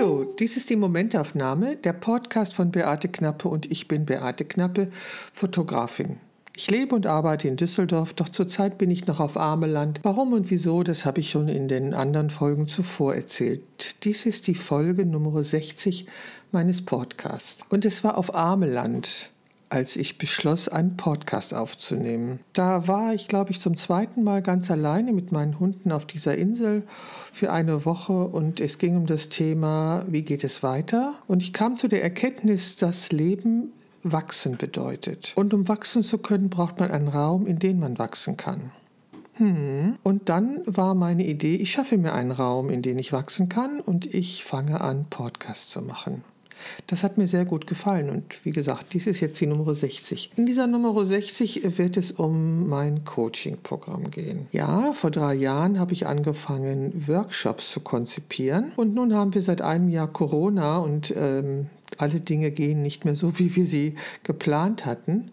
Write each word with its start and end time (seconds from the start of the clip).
Hallo, 0.00 0.24
dies 0.24 0.56
ist 0.56 0.70
die 0.70 0.76
Momentaufnahme, 0.76 1.76
der 1.76 1.92
Podcast 1.92 2.54
von 2.54 2.70
Beate 2.70 3.08
Knappe 3.08 3.48
und 3.48 3.70
ich 3.70 3.86
bin 3.86 4.06
Beate 4.06 4.46
Knappe, 4.46 4.88
Fotografin. 5.34 6.16
Ich 6.56 6.70
lebe 6.70 6.94
und 6.94 7.06
arbeite 7.06 7.48
in 7.48 7.56
Düsseldorf, 7.56 8.14
doch 8.14 8.30
zurzeit 8.30 8.78
bin 8.78 8.90
ich 8.90 9.06
noch 9.06 9.20
auf 9.20 9.36
Armeland. 9.36 10.00
Warum 10.02 10.32
und 10.32 10.50
wieso, 10.50 10.82
das 10.84 11.04
habe 11.04 11.20
ich 11.20 11.28
schon 11.28 11.48
in 11.48 11.68
den 11.68 11.92
anderen 11.92 12.30
Folgen 12.30 12.66
zuvor 12.66 13.14
erzählt. 13.14 14.02
Dies 14.04 14.24
ist 14.24 14.46
die 14.46 14.54
Folge 14.54 15.04
Nummer 15.04 15.44
60 15.44 16.06
meines 16.50 16.82
Podcasts. 16.82 17.62
Und 17.68 17.84
es 17.84 18.02
war 18.02 18.16
auf 18.16 18.34
Armeland 18.34 19.28
als 19.70 19.94
ich 19.94 20.18
beschloss, 20.18 20.68
einen 20.68 20.96
Podcast 20.96 21.54
aufzunehmen. 21.54 22.40
Da 22.52 22.88
war 22.88 23.14
ich, 23.14 23.28
glaube 23.28 23.52
ich, 23.52 23.60
zum 23.60 23.76
zweiten 23.76 24.24
Mal 24.24 24.42
ganz 24.42 24.70
alleine 24.70 25.12
mit 25.12 25.30
meinen 25.32 25.60
Hunden 25.60 25.92
auf 25.92 26.06
dieser 26.06 26.36
Insel 26.36 26.82
für 27.32 27.52
eine 27.52 27.84
Woche 27.84 28.12
und 28.12 28.60
es 28.60 28.78
ging 28.78 28.96
um 28.96 29.06
das 29.06 29.28
Thema, 29.28 30.04
wie 30.08 30.22
geht 30.22 30.42
es 30.42 30.62
weiter? 30.62 31.14
Und 31.28 31.42
ich 31.42 31.52
kam 31.52 31.76
zu 31.76 31.88
der 31.88 32.02
Erkenntnis, 32.02 32.76
dass 32.76 33.12
Leben 33.12 33.72
wachsen 34.02 34.56
bedeutet. 34.56 35.32
Und 35.36 35.54
um 35.54 35.68
wachsen 35.68 36.02
zu 36.02 36.18
können, 36.18 36.50
braucht 36.50 36.80
man 36.80 36.90
einen 36.90 37.08
Raum, 37.08 37.46
in 37.46 37.60
den 37.60 37.78
man 37.78 37.98
wachsen 37.98 38.36
kann. 38.36 38.72
Hm. 39.34 39.96
Und 40.02 40.28
dann 40.28 40.62
war 40.66 40.94
meine 40.94 41.24
Idee, 41.24 41.54
ich 41.56 41.70
schaffe 41.72 41.96
mir 41.96 42.12
einen 42.12 42.32
Raum, 42.32 42.70
in 42.70 42.82
den 42.82 42.98
ich 42.98 43.12
wachsen 43.12 43.48
kann 43.48 43.80
und 43.80 44.12
ich 44.12 44.44
fange 44.44 44.80
an, 44.80 45.06
Podcast 45.08 45.70
zu 45.70 45.80
machen. 45.80 46.24
Das 46.86 47.02
hat 47.02 47.18
mir 47.18 47.28
sehr 47.28 47.44
gut 47.44 47.66
gefallen 47.66 48.10
und 48.10 48.44
wie 48.44 48.50
gesagt, 48.50 48.92
dies 48.92 49.06
ist 49.06 49.20
jetzt 49.20 49.40
die 49.40 49.46
Nummer 49.46 49.74
60. 49.74 50.32
In 50.36 50.46
dieser 50.46 50.66
Nummer 50.66 51.04
60 51.04 51.78
wird 51.78 51.96
es 51.96 52.12
um 52.12 52.68
mein 52.68 53.04
Coaching-Programm 53.04 54.10
gehen. 54.10 54.48
Ja, 54.52 54.92
vor 54.92 55.10
drei 55.10 55.34
Jahren 55.34 55.78
habe 55.78 55.92
ich 55.92 56.06
angefangen, 56.06 57.04
Workshops 57.06 57.70
zu 57.70 57.80
konzipieren 57.80 58.72
und 58.76 58.94
nun 58.94 59.14
haben 59.14 59.34
wir 59.34 59.42
seit 59.42 59.62
einem 59.62 59.88
Jahr 59.88 60.08
Corona 60.08 60.78
und 60.78 61.14
ähm, 61.16 61.66
alle 61.98 62.20
Dinge 62.20 62.50
gehen 62.50 62.82
nicht 62.82 63.04
mehr 63.04 63.16
so, 63.16 63.38
wie 63.38 63.54
wir 63.56 63.66
sie 63.66 63.94
geplant 64.22 64.86
hatten. 64.86 65.32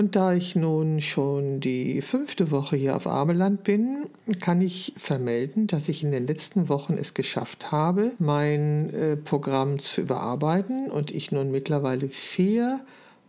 Und 0.00 0.16
da 0.16 0.32
ich 0.32 0.56
nun 0.56 1.02
schon 1.02 1.60
die 1.60 2.00
fünfte 2.00 2.50
Woche 2.50 2.74
hier 2.74 2.96
auf 2.96 3.06
Ameland 3.06 3.64
bin, 3.64 4.06
kann 4.40 4.62
ich 4.62 4.94
vermelden, 4.96 5.66
dass 5.66 5.90
ich 5.90 6.02
in 6.02 6.10
den 6.10 6.26
letzten 6.26 6.70
Wochen 6.70 6.94
es 6.94 7.12
geschafft 7.12 7.70
habe, 7.70 8.12
mein 8.18 8.88
äh, 8.94 9.16
Programm 9.18 9.78
zu 9.78 10.00
überarbeiten 10.00 10.90
und 10.90 11.10
ich 11.10 11.32
nun 11.32 11.50
mittlerweile 11.50 12.08
vier 12.08 12.80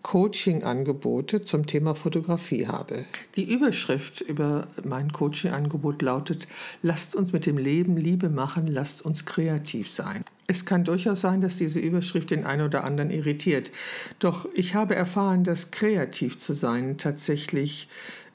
Coaching-Angebote 0.03 1.43
zum 1.43 1.65
Thema 1.65 1.95
Fotografie 1.95 2.67
habe. 2.67 3.05
Die 3.35 3.51
Überschrift 3.51 4.21
über 4.21 4.67
mein 4.83 5.11
Coaching-Angebot 5.11 6.01
lautet, 6.01 6.47
lasst 6.81 7.15
uns 7.15 7.31
mit 7.31 7.45
dem 7.45 7.57
Leben 7.57 7.97
Liebe 7.97 8.29
machen, 8.29 8.67
lasst 8.67 9.03
uns 9.03 9.25
kreativ 9.25 9.89
sein. 9.89 10.23
Es 10.47 10.65
kann 10.65 10.83
durchaus 10.83 11.21
sein, 11.21 11.41
dass 11.41 11.57
diese 11.57 11.79
Überschrift 11.79 12.31
den 12.31 12.45
einen 12.45 12.63
oder 12.63 12.83
anderen 12.83 13.11
irritiert. 13.11 13.71
Doch 14.19 14.47
ich 14.53 14.75
habe 14.75 14.95
erfahren, 14.95 15.43
dass 15.43 15.71
kreativ 15.71 16.37
zu 16.37 16.53
sein 16.53 16.97
tatsächlich 16.97 17.87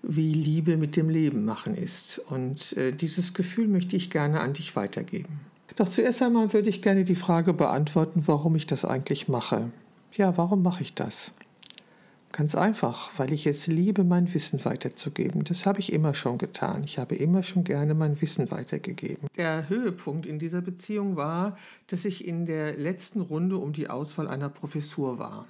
wie 0.02 0.32
Liebe 0.32 0.76
mit 0.76 0.96
dem 0.96 1.08
Leben 1.08 1.44
machen 1.44 1.74
ist. 1.74 2.20
Und 2.30 2.76
äh, 2.76 2.92
dieses 2.92 3.34
Gefühl 3.34 3.68
möchte 3.68 3.96
ich 3.96 4.10
gerne 4.10 4.40
an 4.40 4.52
dich 4.52 4.76
weitergeben. 4.76 5.40
Doch 5.74 5.88
zuerst 5.88 6.22
einmal 6.22 6.52
würde 6.52 6.70
ich 6.70 6.80
gerne 6.80 7.04
die 7.04 7.16
Frage 7.16 7.52
beantworten, 7.52 8.22
warum 8.26 8.54
ich 8.56 8.66
das 8.66 8.84
eigentlich 8.84 9.28
mache. 9.28 9.70
Ja, 10.12 10.36
warum 10.38 10.62
mache 10.62 10.82
ich 10.82 10.94
das? 10.94 11.32
Ganz 12.36 12.54
einfach, 12.54 13.12
weil 13.16 13.32
ich 13.32 13.46
es 13.46 13.66
liebe, 13.66 14.04
mein 14.04 14.34
Wissen 14.34 14.62
weiterzugeben. 14.62 15.44
Das 15.44 15.64
habe 15.64 15.80
ich 15.80 15.90
immer 15.90 16.12
schon 16.12 16.36
getan. 16.36 16.84
Ich 16.84 16.98
habe 16.98 17.14
immer 17.14 17.42
schon 17.42 17.64
gerne 17.64 17.94
mein 17.94 18.20
Wissen 18.20 18.50
weitergegeben. 18.50 19.26
Der 19.38 19.70
Höhepunkt 19.70 20.26
in 20.26 20.38
dieser 20.38 20.60
Beziehung 20.60 21.16
war, 21.16 21.56
dass 21.86 22.04
ich 22.04 22.28
in 22.28 22.44
der 22.44 22.76
letzten 22.76 23.22
Runde 23.22 23.56
um 23.56 23.72
die 23.72 23.88
Auswahl 23.88 24.28
einer 24.28 24.50
Professur 24.50 25.18
war. 25.18 25.46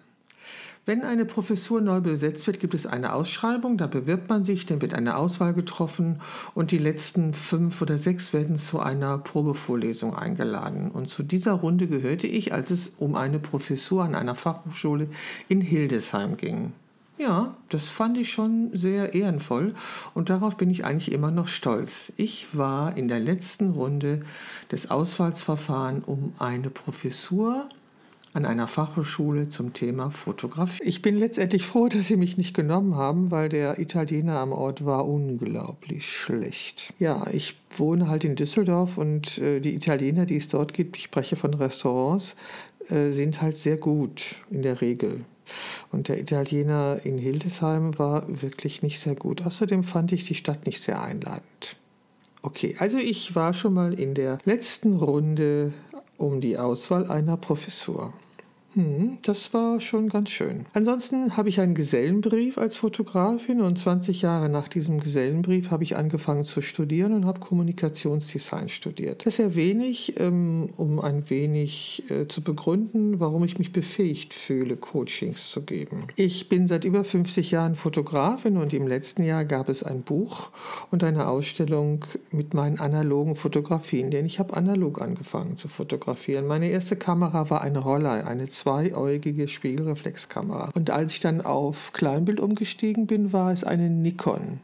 Wenn 0.88 1.02
eine 1.02 1.24
Professur 1.24 1.80
neu 1.80 2.00
besetzt 2.00 2.46
wird, 2.46 2.60
gibt 2.60 2.72
es 2.72 2.86
eine 2.86 3.12
Ausschreibung, 3.12 3.76
da 3.76 3.88
bewirbt 3.88 4.28
man 4.28 4.44
sich, 4.44 4.66
dann 4.66 4.80
wird 4.80 4.94
eine 4.94 5.16
Auswahl 5.16 5.52
getroffen 5.52 6.20
und 6.54 6.70
die 6.70 6.78
letzten 6.78 7.34
fünf 7.34 7.82
oder 7.82 7.98
sechs 7.98 8.32
werden 8.32 8.56
zu 8.56 8.78
einer 8.78 9.18
Probevorlesung 9.18 10.14
eingeladen. 10.14 10.92
Und 10.92 11.10
zu 11.10 11.24
dieser 11.24 11.54
Runde 11.54 11.88
gehörte 11.88 12.28
ich, 12.28 12.54
als 12.54 12.70
es 12.70 12.92
um 12.98 13.16
eine 13.16 13.40
Professur 13.40 14.04
an 14.04 14.14
einer 14.14 14.36
Fachhochschule 14.36 15.08
in 15.48 15.60
Hildesheim 15.60 16.36
ging. 16.36 16.72
Ja, 17.18 17.56
das 17.70 17.88
fand 17.88 18.16
ich 18.18 18.30
schon 18.30 18.70
sehr 18.72 19.12
ehrenvoll 19.12 19.74
und 20.14 20.30
darauf 20.30 20.56
bin 20.56 20.70
ich 20.70 20.84
eigentlich 20.84 21.10
immer 21.10 21.32
noch 21.32 21.48
stolz. 21.48 22.12
Ich 22.16 22.46
war 22.52 22.96
in 22.96 23.08
der 23.08 23.18
letzten 23.18 23.70
Runde 23.70 24.20
des 24.70 24.90
Auswahlsverfahrens 24.90 26.06
um 26.06 26.34
eine 26.38 26.70
Professur 26.70 27.68
an 28.36 28.44
einer 28.44 28.68
Fachhochschule 28.68 29.48
zum 29.48 29.72
Thema 29.72 30.10
Fotografie. 30.10 30.82
Ich 30.84 31.00
bin 31.00 31.16
letztendlich 31.16 31.64
froh, 31.64 31.88
dass 31.88 32.06
sie 32.06 32.18
mich 32.18 32.36
nicht 32.36 32.52
genommen 32.52 32.94
haben, 32.94 33.30
weil 33.30 33.48
der 33.48 33.78
Italiener 33.78 34.40
am 34.40 34.52
Ort 34.52 34.84
war 34.84 35.08
unglaublich 35.08 36.06
schlecht. 36.06 36.92
Ja, 36.98 37.26
ich 37.32 37.56
wohne 37.78 38.08
halt 38.08 38.24
in 38.24 38.36
Düsseldorf 38.36 38.98
und 38.98 39.38
äh, 39.38 39.60
die 39.60 39.74
Italiener, 39.74 40.26
die 40.26 40.36
es 40.36 40.48
dort 40.48 40.74
gibt, 40.74 40.98
ich 40.98 41.04
spreche 41.04 41.36
von 41.36 41.54
Restaurants, 41.54 42.36
äh, 42.90 43.10
sind 43.10 43.40
halt 43.40 43.56
sehr 43.56 43.78
gut 43.78 44.36
in 44.50 44.60
der 44.60 44.82
Regel. 44.82 45.24
Und 45.90 46.08
der 46.08 46.20
Italiener 46.20 47.00
in 47.04 47.16
Hildesheim 47.16 47.98
war 47.98 48.26
wirklich 48.42 48.82
nicht 48.82 49.00
sehr 49.00 49.14
gut. 49.14 49.46
Außerdem 49.46 49.82
fand 49.82 50.12
ich 50.12 50.24
die 50.24 50.34
Stadt 50.34 50.66
nicht 50.66 50.82
sehr 50.82 51.00
einladend. 51.00 51.76
Okay, 52.42 52.76
also 52.80 52.98
ich 52.98 53.34
war 53.34 53.54
schon 53.54 53.72
mal 53.72 53.98
in 53.98 54.12
der 54.12 54.40
letzten 54.44 54.96
Runde 54.96 55.72
um 56.18 56.42
die 56.42 56.58
Auswahl 56.58 57.10
einer 57.10 57.38
Professur. 57.38 58.12
Hm, 58.76 59.16
das 59.22 59.54
war 59.54 59.80
schon 59.80 60.10
ganz 60.10 60.28
schön. 60.28 60.66
Ansonsten 60.74 61.34
habe 61.38 61.48
ich 61.48 61.60
einen 61.60 61.74
Gesellenbrief 61.74 62.58
als 62.58 62.76
Fotografin 62.76 63.62
und 63.62 63.78
20 63.78 64.20
Jahre 64.20 64.50
nach 64.50 64.68
diesem 64.68 65.00
Gesellenbrief 65.00 65.70
habe 65.70 65.82
ich 65.82 65.96
angefangen 65.96 66.44
zu 66.44 66.60
studieren 66.60 67.14
und 67.14 67.24
habe 67.24 67.40
Kommunikationsdesign 67.40 68.68
studiert. 68.68 69.24
Das 69.24 69.38
erwähne 69.38 69.86
ich, 69.86 70.20
ähm, 70.20 70.68
um 70.76 71.00
ein 71.00 71.30
wenig 71.30 72.04
äh, 72.10 72.28
zu 72.28 72.42
begründen, 72.42 73.18
warum 73.18 73.44
ich 73.44 73.58
mich 73.58 73.72
befähigt 73.72 74.34
fühle, 74.34 74.76
Coachings 74.76 75.50
zu 75.50 75.62
geben. 75.62 76.08
Ich 76.14 76.50
bin 76.50 76.68
seit 76.68 76.84
über 76.84 77.02
50 77.02 77.50
Jahren 77.52 77.76
Fotografin 77.76 78.58
und 78.58 78.74
im 78.74 78.86
letzten 78.86 79.22
Jahr 79.22 79.46
gab 79.46 79.70
es 79.70 79.84
ein 79.84 80.02
Buch 80.02 80.50
und 80.90 81.02
eine 81.02 81.28
Ausstellung 81.28 82.04
mit 82.30 82.52
meinen 82.52 82.78
analogen 82.78 83.36
Fotografien, 83.36 84.10
denn 84.10 84.26
ich 84.26 84.38
habe 84.38 84.54
analog 84.54 85.00
angefangen 85.00 85.56
zu 85.56 85.68
fotografieren. 85.68 86.46
Meine 86.46 86.68
erste 86.68 86.96
Kamera 86.96 87.48
war 87.48 87.62
eine 87.62 87.78
Roller, 87.78 88.26
eine 88.26 88.50
zweieugige 88.66 89.46
Spiegelreflexkamera. 89.46 90.70
Und 90.74 90.90
als 90.90 91.12
ich 91.12 91.20
dann 91.20 91.40
auf 91.40 91.92
Kleinbild 91.92 92.40
umgestiegen 92.40 93.06
bin, 93.06 93.32
war 93.32 93.52
es 93.52 93.62
eine 93.62 93.88
Nikon. 93.88 94.58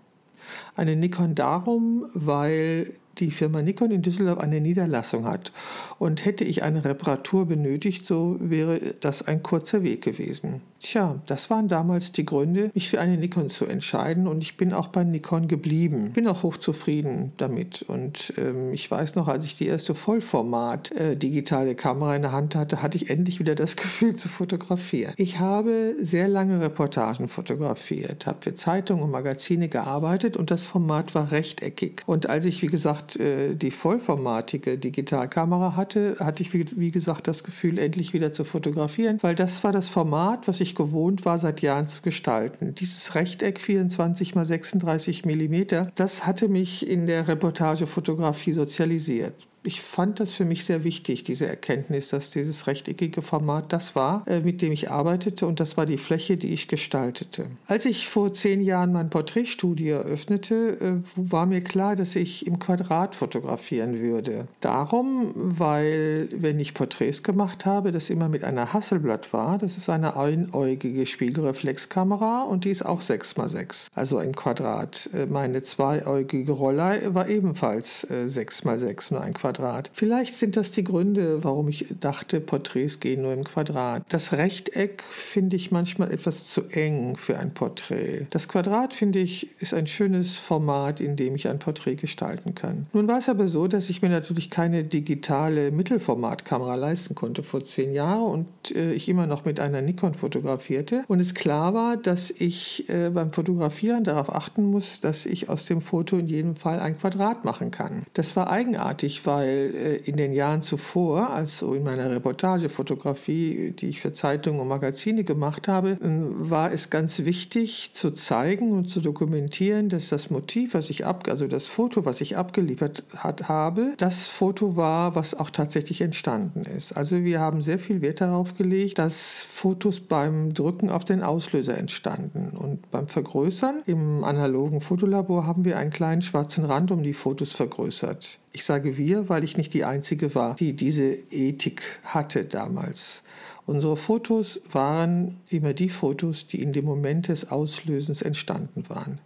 Eine 0.75 0.97
Nikon 0.97 1.37
darum, 1.37 2.07
weil 2.12 2.95
die 3.19 3.31
Firma 3.31 3.62
Nikon 3.62 3.93
in 3.93 4.03
Düsseldorf 4.03 4.41
eine 4.41 4.61
Niederlassung 4.61 5.25
hat. 5.25 5.53
Und 6.01 6.25
hätte 6.25 6.43
ich 6.43 6.65
eine 6.65 6.85
Reparatur 6.85 7.47
benötigt, 7.47 8.05
so 8.05 8.39
wäre 8.41 8.95
das 8.99 9.23
ein 9.23 9.45
kurzer 9.45 9.85
Weg 9.85 10.03
gewesen. 10.03 10.62
Tja, 10.82 11.22
das 11.26 11.48
waren 11.48 11.69
damals 11.69 12.10
die 12.10 12.26
Gründe, 12.26 12.72
mich 12.75 12.91
für 12.91 13.00
eine 13.00 13.16
Nikon 13.16 13.48
zu 13.48 13.66
entscheiden 13.66 14.26
und 14.26 14.43
ich 14.43 14.56
bin 14.56 14.72
auch 14.72 14.88
bei 14.88 15.04
Nikon 15.04 15.47
geblieben. 15.47 16.10
Bin 16.12 16.26
auch 16.26 16.43
hochzufrieden 16.43 17.32
damit 17.37 17.82
und 17.82 18.34
ähm, 18.37 18.72
ich 18.72 18.91
weiß 18.91 19.15
noch, 19.15 19.28
als 19.28 19.44
ich 19.44 19.56
die 19.56 19.69
erste 19.69 19.94
Vollformat 19.94 20.91
äh, 20.91 21.16
digitale 21.16 21.76
Kamera 21.76 22.16
in 22.16 22.22
der 22.22 22.32
Hand 22.32 22.56
hatte, 22.56 22.82
hatte 22.82 22.97
ich 22.97 23.10
endlich 23.10 23.38
wieder 23.38 23.54
das 23.54 23.76
Gefühl 23.82 24.16
zu 24.16 24.28
fotografieren. 24.28 25.15
Ich 25.19 25.38
habe 25.38 25.94
sehr 26.00 26.26
lange 26.26 26.60
Reportagen 26.60 27.28
fotografiert, 27.28 28.26
habe 28.26 28.41
für 28.41 28.54
Zeitungen 28.54 29.04
und 29.04 29.12
Magazine 29.12 29.69
gearbeitet 29.69 30.37
und 30.37 30.50
das 30.50 30.66
Format 30.66 31.14
war 31.14 31.31
rechteckig. 31.31 32.03
Und 32.06 32.28
als 32.28 32.44
ich, 32.44 32.60
wie 32.60 32.66
gesagt, 32.66 33.20
äh, 33.20 33.54
die 33.54 33.70
vollformatige 33.70 34.78
Digitalkamera 34.78 35.76
hatte, 35.76 36.17
hatte 36.19 36.43
ich, 36.43 36.52
wie, 36.52 36.67
wie 36.75 36.90
gesagt, 36.90 37.28
das 37.28 37.44
Gefühl, 37.44 37.78
endlich 37.78 38.14
wieder 38.14 38.32
zu 38.32 38.43
fotografieren, 38.43 39.19
weil 39.23 39.37
das 39.37 39.62
war 39.62 39.70
das 39.70 39.87
Format, 39.87 40.49
was 40.49 40.61
ich 40.61 40.72
ich 40.73 40.77
gewohnt 40.77 41.25
war, 41.25 41.39
seit 41.39 41.61
Jahren 41.61 41.87
zu 41.87 42.03
gestalten. 42.03 42.75
Dieses 42.75 43.15
Rechteck 43.15 43.61
24 43.61 44.35
x 44.35 44.49
36 44.49 45.25
mm, 45.25 45.87
das 45.95 46.27
hatte 46.27 46.49
mich 46.49 46.87
in 46.87 47.07
der 47.07 47.29
Reportagefotografie 47.29 48.53
sozialisiert 48.53 49.49
ich 49.64 49.81
fand 49.81 50.19
das 50.19 50.32
für 50.32 50.44
mich 50.44 50.64
sehr 50.64 50.85
wichtig, 50.85 51.25
diese 51.25 51.47
Erkenntnis, 51.47 52.09
dass 52.09 52.31
dieses 52.31 52.67
rechteckige 52.67 53.23
Format 53.23 53.73
das 53.73 53.94
war, 53.94 54.26
äh, 54.26 54.41
mit 54.41 54.61
dem 54.61 54.73
ich 54.73 54.91
arbeitete 54.91 55.47
und 55.47 55.61
das 55.61 55.76
war 55.76 55.87
die 55.87 55.99
Fläche, 55.99 56.37
die 56.37 56.49
ich 56.49 56.69
gestaltete. 56.69 57.47
Als 57.67 57.85
ich 57.85 58.09
vor 58.09 58.32
zehn 58.32 58.61
Jahren 58.61 58.93
mein 58.93 59.11
Porträtstudio 59.11 59.99
eröffnete, 59.99 60.81
äh, 60.81 60.94
war 61.17 61.47
mir 61.47 61.61
klar, 61.61 61.94
dass 61.97 62.17
ich 62.17 62.47
im 62.47 62.59
Quadrat 62.59 63.14
fotografieren 63.14 64.00
würde. 64.00 64.49
Darum, 64.61 65.32
weil 65.35 66.29
wenn 66.32 66.59
ich 66.59 66.75
Porträts 66.75 67.23
gemacht 67.23 67.64
habe, 67.64 67.93
das 67.93 68.11
immer 68.11 68.29
mit 68.29 68.44
einer 68.44 68.73
Hasselblatt 68.73 69.32
war, 69.32 69.59
das 69.59 69.76
ist 69.76 69.88
eine 69.88 70.17
einäugige 70.17 71.06
Spiegelreflexkamera 71.06 72.43
und 72.43 72.64
die 72.64 72.70
ist 72.70 72.85
auch 72.85 73.00
6x6, 73.00 73.88
also 73.94 74.19
im 74.19 74.35
Quadrat. 74.35 75.09
Äh, 75.12 75.26
meine 75.26 75.62
zweiäugige 75.62 76.53
Roller 76.53 77.14
war 77.14 77.29
ebenfalls 77.29 78.06
6x6, 78.09 79.12
nur 79.12 79.23
ein 79.23 79.35
Quadrat. 79.35 79.51
Quadrat. 79.52 79.90
Vielleicht 79.93 80.34
sind 80.34 80.56
das 80.56 80.70
die 80.70 80.84
Gründe, 80.84 81.44
warum 81.44 81.69
ich 81.69 81.87
dachte, 82.00 82.40
Porträts 82.40 83.00
gehen 83.00 83.22
nur 83.22 83.32
im 83.34 83.44
Quadrat. 83.44 84.02
Das 84.08 84.32
Rechteck 84.32 85.02
finde 85.10 85.56
ich 85.56 85.70
manchmal 85.70 86.12
etwas 86.12 86.46
zu 86.46 86.62
eng 86.70 87.16
für 87.16 87.38
ein 87.38 87.52
Porträt. 87.52 88.26
Das 88.31 88.49
Quadrat 88.49 88.94
finde 88.94 89.19
ich 89.19 89.60
ist 89.60 89.75
ein 89.75 89.87
schönes 89.87 90.37
Format, 90.37 91.00
in 91.00 91.16
dem 91.16 91.34
ich 91.34 91.49
ein 91.49 91.58
Porträt 91.58 91.96
gestalten 91.96 92.54
kann. 92.54 92.87
Nun 92.93 93.08
war 93.08 93.19
es 93.19 93.28
aber 93.28 93.46
so, 93.46 93.66
dass 93.66 93.90
ich 93.90 94.00
mir 94.00 94.08
natürlich 94.08 94.49
keine 94.49 94.84
digitale 94.84 95.70
Mittelformatkamera 95.70 96.75
leisten 96.75 97.14
konnte 97.14 97.43
vor 97.43 97.62
zehn 97.62 97.93
Jahren 97.93 98.22
und 98.22 98.75
äh, 98.75 98.93
ich 98.93 99.08
immer 99.08 99.26
noch 99.26 99.44
mit 99.44 99.60
einer 99.60 99.82
Nikon 99.82 100.14
fotografierte 100.14 101.04
und 101.08 101.20
es 101.20 101.34
klar 101.34 101.75
war, 101.75 101.96
dass 101.96 102.31
ich 102.31 102.88
äh, 102.88 103.10
beim 103.10 103.32
Fotografieren 103.32 104.04
darauf 104.04 104.34
achten 104.34 104.64
muss, 104.70 105.00
dass 105.00 105.26
ich 105.26 105.49
aus 105.49 105.66
dem 105.66 105.82
Foto 105.82 106.16
in 106.16 106.26
jedem 106.26 106.56
Fall 106.56 106.81
ein 106.81 106.99
Quadrat 106.99 107.44
machen 107.44 107.70
kann. 107.70 108.04
Das 108.14 108.34
war 108.37 108.50
eigenartig, 108.50 109.26
weil 109.26 109.42
äh, 109.44 109.97
in 109.97 110.17
den 110.17 110.33
Jahren 110.33 110.62
zuvor, 110.62 111.31
also 111.31 111.75
in 111.75 111.85
meiner 111.85 112.11
Reportagefotografie, 112.11 113.73
die 113.73 113.89
ich 113.89 114.00
für 114.00 114.12
Zeitungen 114.12 114.61
und 114.61 114.69
Magazine 114.69 115.25
gemacht 115.25 115.69
habe, 115.69 115.99
war 116.00 116.73
es 116.73 116.91
ganz 116.91 117.25
wichtig 117.25 117.94
zu 117.94 118.11
zeigen 118.11 118.73
und 118.73 118.87
zu 118.87 119.00
dokumentieren, 119.00 119.89
dass 119.89 120.09
das 120.09 120.31
Motiv, 120.31 120.75
was 120.75 120.91
ich 120.91 121.05
ab, 121.05 121.25
also 121.29 121.47
das 121.47 121.67
Foto, 121.67 122.05
was 122.05 122.21
ich 122.21 122.37
abgeliefert 122.37 123.05
hat, 123.17 123.49
habe, 123.49 123.94
das 123.97 124.27
Foto 124.27 124.77
war, 124.77 125.15
was 125.15 125.35
auch 125.35 125.50
tatsächlich 125.50 126.00
entstanden 126.00 126.62
ist. 126.62 126.93
Also 126.93 127.23
wir 127.25 127.41
haben 127.41 127.62
sehr 127.62 127.79
viel 127.79 128.03
Wert 128.03 128.21
darauf 128.21 128.56
gelegt, 128.56 128.99
dass 128.99 129.47
Fotos 129.50 130.00
beim 130.00 130.55
Drücken 130.55 130.91
auf 130.91 131.05
den 131.05 131.23
Auslöser 131.23 131.77
entstanden 131.77 132.56
und 132.56 132.91
beim 132.91 133.09
Vergrößern 133.09 133.83
im 133.87 134.25
analogen 134.25 134.81
Fotolabor 134.81 135.47
haben 135.47 135.65
wir 135.65 135.79
einen 135.79 135.91
kleinen 135.91 136.23
schwarzen 136.23 136.65
Rand 136.65 136.91
um 136.91 137.03
die 137.03 137.15
Fotos 137.15 137.53
vergrößert. 137.53 138.38
Ich 138.52 138.64
sage 138.64 138.99
wir, 138.99 139.28
weil 139.28 139.44
ich 139.44 139.56
nicht 139.56 139.72
die 139.72 139.84
Einzige 139.84 140.34
war, 140.34 140.56
die 140.56 140.75
diese 140.75 141.14
Ethik 141.31 142.00
hatte 142.04 142.44
damals. 142.44 143.22
Unsere 143.64 143.96
Fotos 143.96 144.60
waren 144.70 145.40
immer 145.49 145.72
die 145.72 145.88
Fotos, 145.88 146.46
die 146.49 146.60
in 146.60 146.72
dem 146.72 146.84
Moment 146.84 147.28
des 147.28 147.50
Auslösens 147.50 148.20
entstanden 148.20 148.88
waren. 148.88 149.20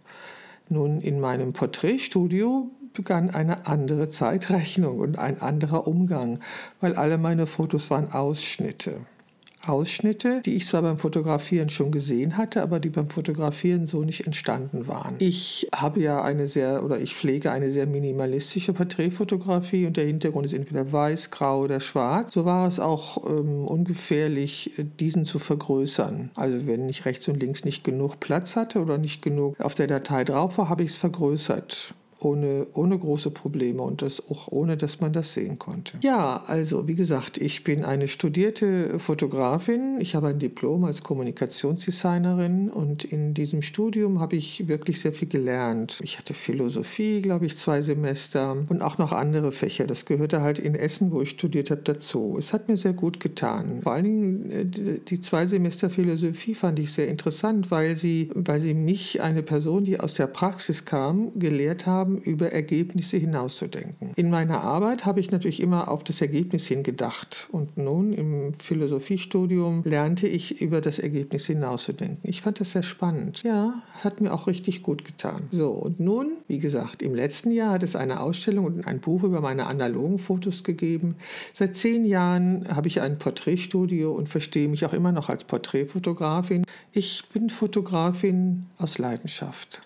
Nun, 0.69 1.01
in 1.01 1.19
meinem 1.19 1.53
Porträtstudio 1.53 2.69
begann 2.93 3.29
eine 3.29 3.67
andere 3.67 4.09
Zeitrechnung 4.09 4.99
und 4.99 5.17
ein 5.17 5.41
anderer 5.41 5.87
Umgang, 5.87 6.39
weil 6.79 6.95
alle 6.95 7.17
meine 7.17 7.47
Fotos 7.47 7.89
waren 7.89 8.11
Ausschnitte. 8.11 9.01
Ausschnitte, 9.65 10.41
die 10.45 10.55
ich 10.55 10.65
zwar 10.65 10.81
beim 10.81 10.97
Fotografieren 10.97 11.69
schon 11.69 11.91
gesehen 11.91 12.37
hatte, 12.37 12.61
aber 12.61 12.79
die 12.79 12.89
beim 12.89 13.09
Fotografieren 13.09 13.85
so 13.85 14.03
nicht 14.03 14.25
entstanden 14.25 14.87
waren. 14.87 15.15
Ich 15.19 15.67
habe 15.75 15.99
ja 16.01 16.21
eine 16.21 16.47
sehr 16.47 16.83
oder 16.83 16.99
ich 16.99 17.15
pflege 17.15 17.51
eine 17.51 17.71
sehr 17.71 17.87
minimalistische 17.87 18.73
Porträtfotografie 18.73 19.85
und 19.85 19.97
der 19.97 20.05
Hintergrund 20.05 20.45
ist 20.45 20.53
entweder 20.53 20.91
weiß, 20.91 21.31
grau 21.31 21.63
oder 21.63 21.79
schwarz. 21.79 22.33
So 22.33 22.45
war 22.45 22.67
es 22.67 22.79
auch 22.79 23.27
ähm, 23.29 23.65
ungefährlich, 23.65 24.71
diesen 24.99 25.25
zu 25.25 25.39
vergrößern. 25.39 26.31
Also 26.35 26.67
wenn 26.67 26.87
ich 26.87 27.05
rechts 27.05 27.27
und 27.27 27.41
links 27.41 27.65
nicht 27.65 27.83
genug 27.83 28.19
Platz 28.19 28.55
hatte 28.55 28.79
oder 28.81 28.97
nicht 28.97 29.21
genug 29.21 29.59
auf 29.59 29.75
der 29.75 29.87
Datei 29.87 30.23
drauf 30.23 30.57
war, 30.57 30.69
habe 30.69 30.83
ich 30.83 30.89
es 30.89 30.97
vergrößert 30.97 31.93
ohne, 32.19 32.67
ohne 32.73 32.97
große 32.97 33.31
Probleme 33.31 33.81
und 33.81 34.01
das 34.01 34.23
auch 34.29 34.47
ohne, 34.49 34.77
dass 34.77 34.99
man 34.99 35.13
das 35.13 35.33
sehen 35.33 35.59
konnte. 35.59 35.97
Ja, 36.01 36.43
also 36.47 36.87
wie 36.87 36.95
gesagt, 36.95 37.37
ich 37.37 37.63
bin 37.63 37.83
eine 37.83 38.07
studierte 38.07 38.99
Fotografin. 38.99 39.97
Ich 39.99 40.15
habe 40.15 40.27
ein 40.27 40.39
Diplom 40.39 40.83
als 40.85 41.03
Kommunikationsdesignerin 41.03 42.69
und 42.69 43.03
in 43.03 43.33
diesem 43.33 43.61
Studium 43.61 44.19
habe 44.19 44.35
ich 44.35 44.67
wirklich 44.67 44.99
sehr 44.99 45.13
viel 45.13 45.27
gelernt. 45.27 45.99
Ich 46.01 46.17
hatte 46.17 46.33
Philosophie, 46.33 47.21
glaube 47.21 47.45
ich, 47.45 47.57
zwei 47.57 47.81
Semester 47.81 48.57
und 48.69 48.81
auch 48.81 48.97
noch 48.97 49.11
andere 49.11 49.51
Fächer. 49.51 49.85
Das 49.85 50.05
gehörte 50.05 50.41
halt 50.41 50.59
in 50.59 50.75
Essen, 50.75 51.11
wo 51.11 51.21
ich 51.21 51.29
studiert 51.29 51.71
habe, 51.71 51.81
dazu. 51.83 52.35
Es 52.39 52.53
hat 52.53 52.67
mir 52.67 52.77
sehr 52.77 52.93
gut 52.93 53.19
getan. 53.19 53.81
Vor 53.83 53.93
allen 53.93 54.03
Dingen 54.03 54.51
äh, 54.51 54.65
die 55.07 55.21
zwei 55.21 55.45
Semester 55.45 55.89
Philosophie 55.89 56.55
fand 56.55 56.79
ich 56.79 56.91
sehr 56.91 57.07
interessant, 57.07 57.71
weil 57.71 57.95
sie, 57.95 58.29
weil 58.33 58.61
sie 58.61 58.73
mich, 58.73 59.21
eine 59.21 59.43
Person, 59.43 59.85
die 59.85 59.99
aus 59.99 60.13
der 60.13 60.27
Praxis 60.27 60.85
kam, 60.85 61.31
gelehrt 61.37 61.85
haben, 61.85 62.06
haben, 62.07 62.17
über 62.17 62.51
Ergebnisse 62.51 63.17
hinauszudenken. 63.17 64.11
In 64.15 64.29
meiner 64.29 64.61
Arbeit 64.61 65.05
habe 65.05 65.19
ich 65.19 65.31
natürlich 65.31 65.61
immer 65.61 65.89
auf 65.89 66.03
das 66.03 66.21
Ergebnis 66.21 66.65
hin 66.67 66.83
gedacht. 66.83 67.47
Und 67.51 67.77
nun 67.77 68.13
im 68.13 68.53
Philosophiestudium 68.53 69.83
lernte 69.83 70.27
ich 70.27 70.61
über 70.61 70.81
das 70.81 70.99
Ergebnis 70.99 71.45
hinauszudenken. 71.45 72.19
Ich 72.23 72.41
fand 72.41 72.59
das 72.59 72.71
sehr 72.71 72.83
spannend. 72.83 73.43
Ja, 73.43 73.81
hat 74.03 74.21
mir 74.21 74.33
auch 74.33 74.47
richtig 74.47 74.83
gut 74.83 75.05
getan. 75.05 75.43
So, 75.51 75.69
und 75.69 75.99
nun, 75.99 76.33
wie 76.47 76.59
gesagt, 76.59 77.01
im 77.01 77.13
letzten 77.13 77.51
Jahr 77.51 77.73
hat 77.73 77.83
es 77.83 77.95
eine 77.95 78.21
Ausstellung 78.21 78.65
und 78.65 78.87
ein 78.87 78.99
Buch 78.99 79.23
über 79.23 79.41
meine 79.41 79.67
analogen 79.67 80.19
Fotos 80.19 80.63
gegeben. 80.63 81.15
Seit 81.53 81.75
zehn 81.75 82.05
Jahren 82.05 82.67
habe 82.73 82.87
ich 82.87 83.01
ein 83.01 83.17
Porträtstudio 83.17 84.13
und 84.13 84.29
verstehe 84.29 84.67
mich 84.67 84.85
auch 84.85 84.93
immer 84.93 85.11
noch 85.11 85.29
als 85.29 85.43
Porträtfotografin. 85.43 86.63
Ich 86.91 87.23
bin 87.33 87.49
Fotografin 87.49 88.67
aus 88.77 88.97
Leidenschaft. 88.97 89.81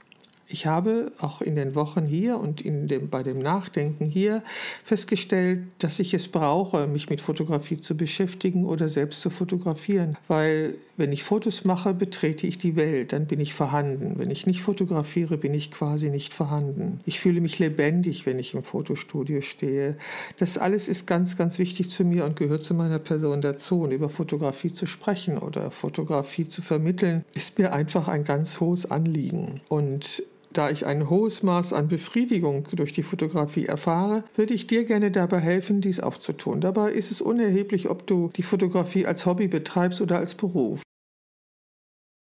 Ich 0.52 0.66
habe 0.66 1.14
auch 1.20 1.42
in 1.42 1.56
den 1.56 1.76
Wochen 1.76 2.06
hier 2.06 2.38
und 2.38 2.60
in 2.62 2.88
dem, 2.88 3.10
bei 3.10 3.24
dem 3.24 3.40
Nachdenken 3.40 4.06
hier 4.06 4.44
festgestellt, 4.84 5.64
dass 5.80 6.00
ich 6.00 6.14
es 6.14 6.28
brauche, 6.28 6.88
mich 6.88 7.10
mit 7.10 7.22
Fotografie 7.22 7.80
zu 7.80 7.96
beschäftigen 7.96 8.66
oder 8.66 8.90
selbst 8.90 9.22
zu 9.22 9.30
fotografieren. 9.30 10.18
Weil 10.28 10.76
wenn 10.98 11.14
ich 11.14 11.24
Fotos 11.24 11.64
mache, 11.64 11.94
betrete 11.94 12.46
ich 12.46 12.58
die 12.58 12.76
Welt, 12.76 13.14
dann 13.14 13.28
bin 13.28 13.40
ich 13.40 13.54
vorhanden. 13.54 14.16
Wenn 14.18 14.30
ich 14.30 14.46
nicht 14.46 14.62
fotografiere, 14.62 15.38
bin 15.38 15.54
ich 15.54 15.72
quasi 15.72 16.10
nicht 16.10 16.34
vorhanden. 16.34 17.00
Ich 17.06 17.22
fühle 17.22 17.40
mich 17.40 17.58
lebendig, 17.58 18.26
wenn 18.26 18.38
ich 18.38 18.54
im 18.54 18.62
Fotostudio 18.62 19.42
stehe. 19.42 19.98
Das 20.38 20.58
alles 20.58 20.90
ist 20.90 21.08
ganz, 21.08 21.38
ganz 21.38 21.60
wichtig 21.60 21.90
zu 21.90 22.04
mir 22.04 22.26
und 22.26 22.36
gehört 22.36 22.66
zu 22.66 22.74
meiner 22.74 23.00
Person 23.00 23.42
dazu. 23.42 23.82
Und 23.82 23.92
über 23.94 24.10
Fotografie 24.10 24.74
zu 24.74 24.86
sprechen 24.86 25.38
oder 25.38 25.72
Fotografie 25.72 26.48
zu 26.48 26.62
vermitteln, 26.62 27.24
ist 27.34 27.58
mir 27.58 27.74
einfach 27.74 28.10
ein 28.10 28.26
ganz 28.26 28.60
hohes 28.60 28.92
Anliegen. 28.92 29.62
Und 29.70 30.24
da 30.54 30.70
ich 30.70 30.86
ein 30.86 31.10
hohes 31.10 31.44
Maß 31.44 31.74
an 31.74 31.88
Befriedigung 31.88 32.68
durch 32.74 32.92
die 32.92 33.04
Fotografie 33.04 33.66
erfahre, 33.66 34.24
würde 34.36 34.54
ich 34.54 34.68
dir 34.68 34.84
gerne 34.84 35.12
dabei 35.12 35.40
helfen, 35.40 35.82
dies 35.82 36.00
auch 36.00 36.18
zu 36.18 36.34
tun. 36.34 36.62
Dabei 36.62 36.92
ist 36.92 37.12
es 37.12 37.22
unerheblich, 37.22 37.90
ob 37.90 38.08
du 38.08 38.30
die 38.36 38.44
Fotografie 38.44 39.06
als 39.06 39.26
Hobby 39.26 39.48
betreibst 39.48 40.02
oder 40.02 40.18
als 40.18 40.36
Beruf. 40.36 40.82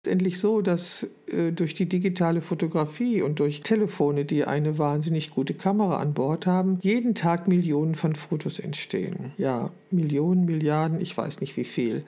Es 0.02 0.08
ist 0.08 0.12
endlich 0.12 0.38
so, 0.38 0.60
dass 0.60 1.06
äh, 1.28 1.52
durch 1.52 1.72
die 1.72 1.88
digitale 1.88 2.42
Fotografie 2.42 3.22
und 3.22 3.38
durch 3.38 3.62
Telefone, 3.62 4.26
die 4.26 4.44
eine 4.44 4.76
wahnsinnig 4.76 5.30
gute 5.30 5.54
Kamera 5.54 5.98
an 5.98 6.12
Bord 6.12 6.46
haben, 6.46 6.78
jeden 6.82 7.14
Tag 7.14 7.48
Millionen 7.48 7.94
von 7.94 8.14
Fotos 8.14 8.58
entstehen. 8.58 9.32
Ja, 9.38 9.70
Millionen, 9.90 10.44
Milliarden, 10.44 11.00
ich 11.00 11.16
weiß 11.16 11.40
nicht 11.40 11.56
wie 11.56 11.64
viel. 11.64 12.04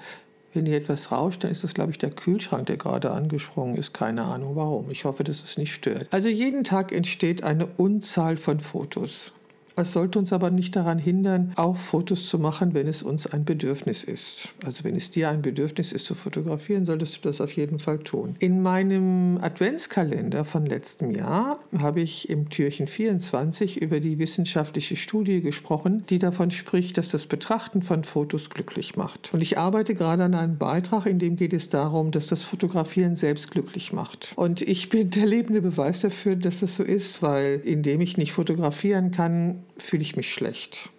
Wenn 0.57 0.65
hier 0.65 0.79
etwas 0.79 1.13
rauscht, 1.13 1.45
dann 1.45 1.51
ist 1.51 1.65
das, 1.65 1.75
glaube 1.75 1.91
ich, 1.91 1.99
der 1.99 2.09
Kühlschrank, 2.09 2.65
der 2.65 2.79
gerade 2.79 3.11
angesprungen 3.11 3.77
ist. 3.77 3.93
Keine 3.93 4.23
Ahnung 4.23 4.57
warum. 4.57 4.91
Ich 4.91 5.05
hoffe, 5.05 5.23
dass 5.23 5.45
es 5.45 5.59
nicht 5.59 5.75
stört. 5.75 6.09
Also 6.11 6.31
jeden 6.31 6.65
Tag 6.65 6.93
entsteht 6.93 7.45
eine 7.45 7.67
Unzahl 7.67 8.39
von 8.39 8.61
Fotos. 8.61 9.33
Es 9.77 9.93
sollte 9.93 10.19
uns 10.19 10.33
aber 10.33 10.51
nicht 10.51 10.75
daran 10.75 10.99
hindern, 10.99 11.53
auch 11.57 11.77
Fotos 11.77 12.29
zu 12.29 12.39
machen, 12.39 12.73
wenn 12.73 12.89
es 12.89 13.03
uns 13.03 13.27
ein 13.27 13.45
Bedürfnis 13.45 14.05
ist. 14.05 14.55
Also 14.65 14.85
wenn 14.85 14.97
es 14.97 15.11
dir 15.11 15.29
ein 15.29 15.43
Bedürfnis 15.43 15.93
ist 15.93 16.07
zu 16.07 16.15
fotografieren, 16.15 16.87
solltest 16.87 17.17
du 17.17 17.29
das 17.29 17.43
auf 17.43 17.53
jeden 17.53 17.79
Fall 17.79 17.99
tun. 17.99 18.37
In 18.39 18.63
meinem 18.63 19.39
Adventskalender 19.43 20.47
von 20.47 20.65
letztem 20.65 21.11
Jahr 21.11 21.59
habe 21.79 22.01
ich 22.01 22.31
im 22.31 22.49
Türchen 22.49 22.89
24 22.89 23.83
über 23.83 24.01
die 24.01 24.19
wissenschaftliche 24.19 24.97
Studie 24.97 25.43
gesprochen, 25.43 26.05
die 26.09 26.19
davon 26.19 26.51
spricht, 26.51 26.97
dass 26.97 27.11
das 27.11 27.27
Betrachten 27.27 27.83
von 27.83 28.05
Fotos 28.05 28.49
glücklich 28.49 28.97
macht. 28.97 29.35
Und 29.35 29.43
ich 29.43 29.59
arbeite 29.59 29.95
gerade 29.95 30.25
an 30.25 30.35
einem 30.35 30.57
Beitrag, 30.57 31.05
in 31.05 31.19
dem 31.19 31.37
geht 31.37 31.53
es 31.53 31.69
darum, 31.69 32.13
dass 32.13 32.29
das 32.29 32.43
Fotografieren 32.43 33.15
selbst 33.15 33.51
glücklich 33.51 33.93
macht. 33.93 34.33
Und 34.37 34.63
ich 34.63 34.89
bin 34.89 35.11
der 35.11 35.27
lebende 35.27 35.61
Beweis 35.61 36.01
dafür, 36.01 36.35
dass 36.35 36.61
das 36.61 36.77
so 36.77 36.83
ist, 36.83 37.21
weil 37.21 37.61
indem 37.63 38.01
ich 38.01 38.17
nicht 38.17 38.33
fotografieren 38.33 39.11
kann, 39.11 39.66
fühle 39.79 40.03
ich 40.03 40.17
mich 40.17 40.33
schlecht. 40.33 40.91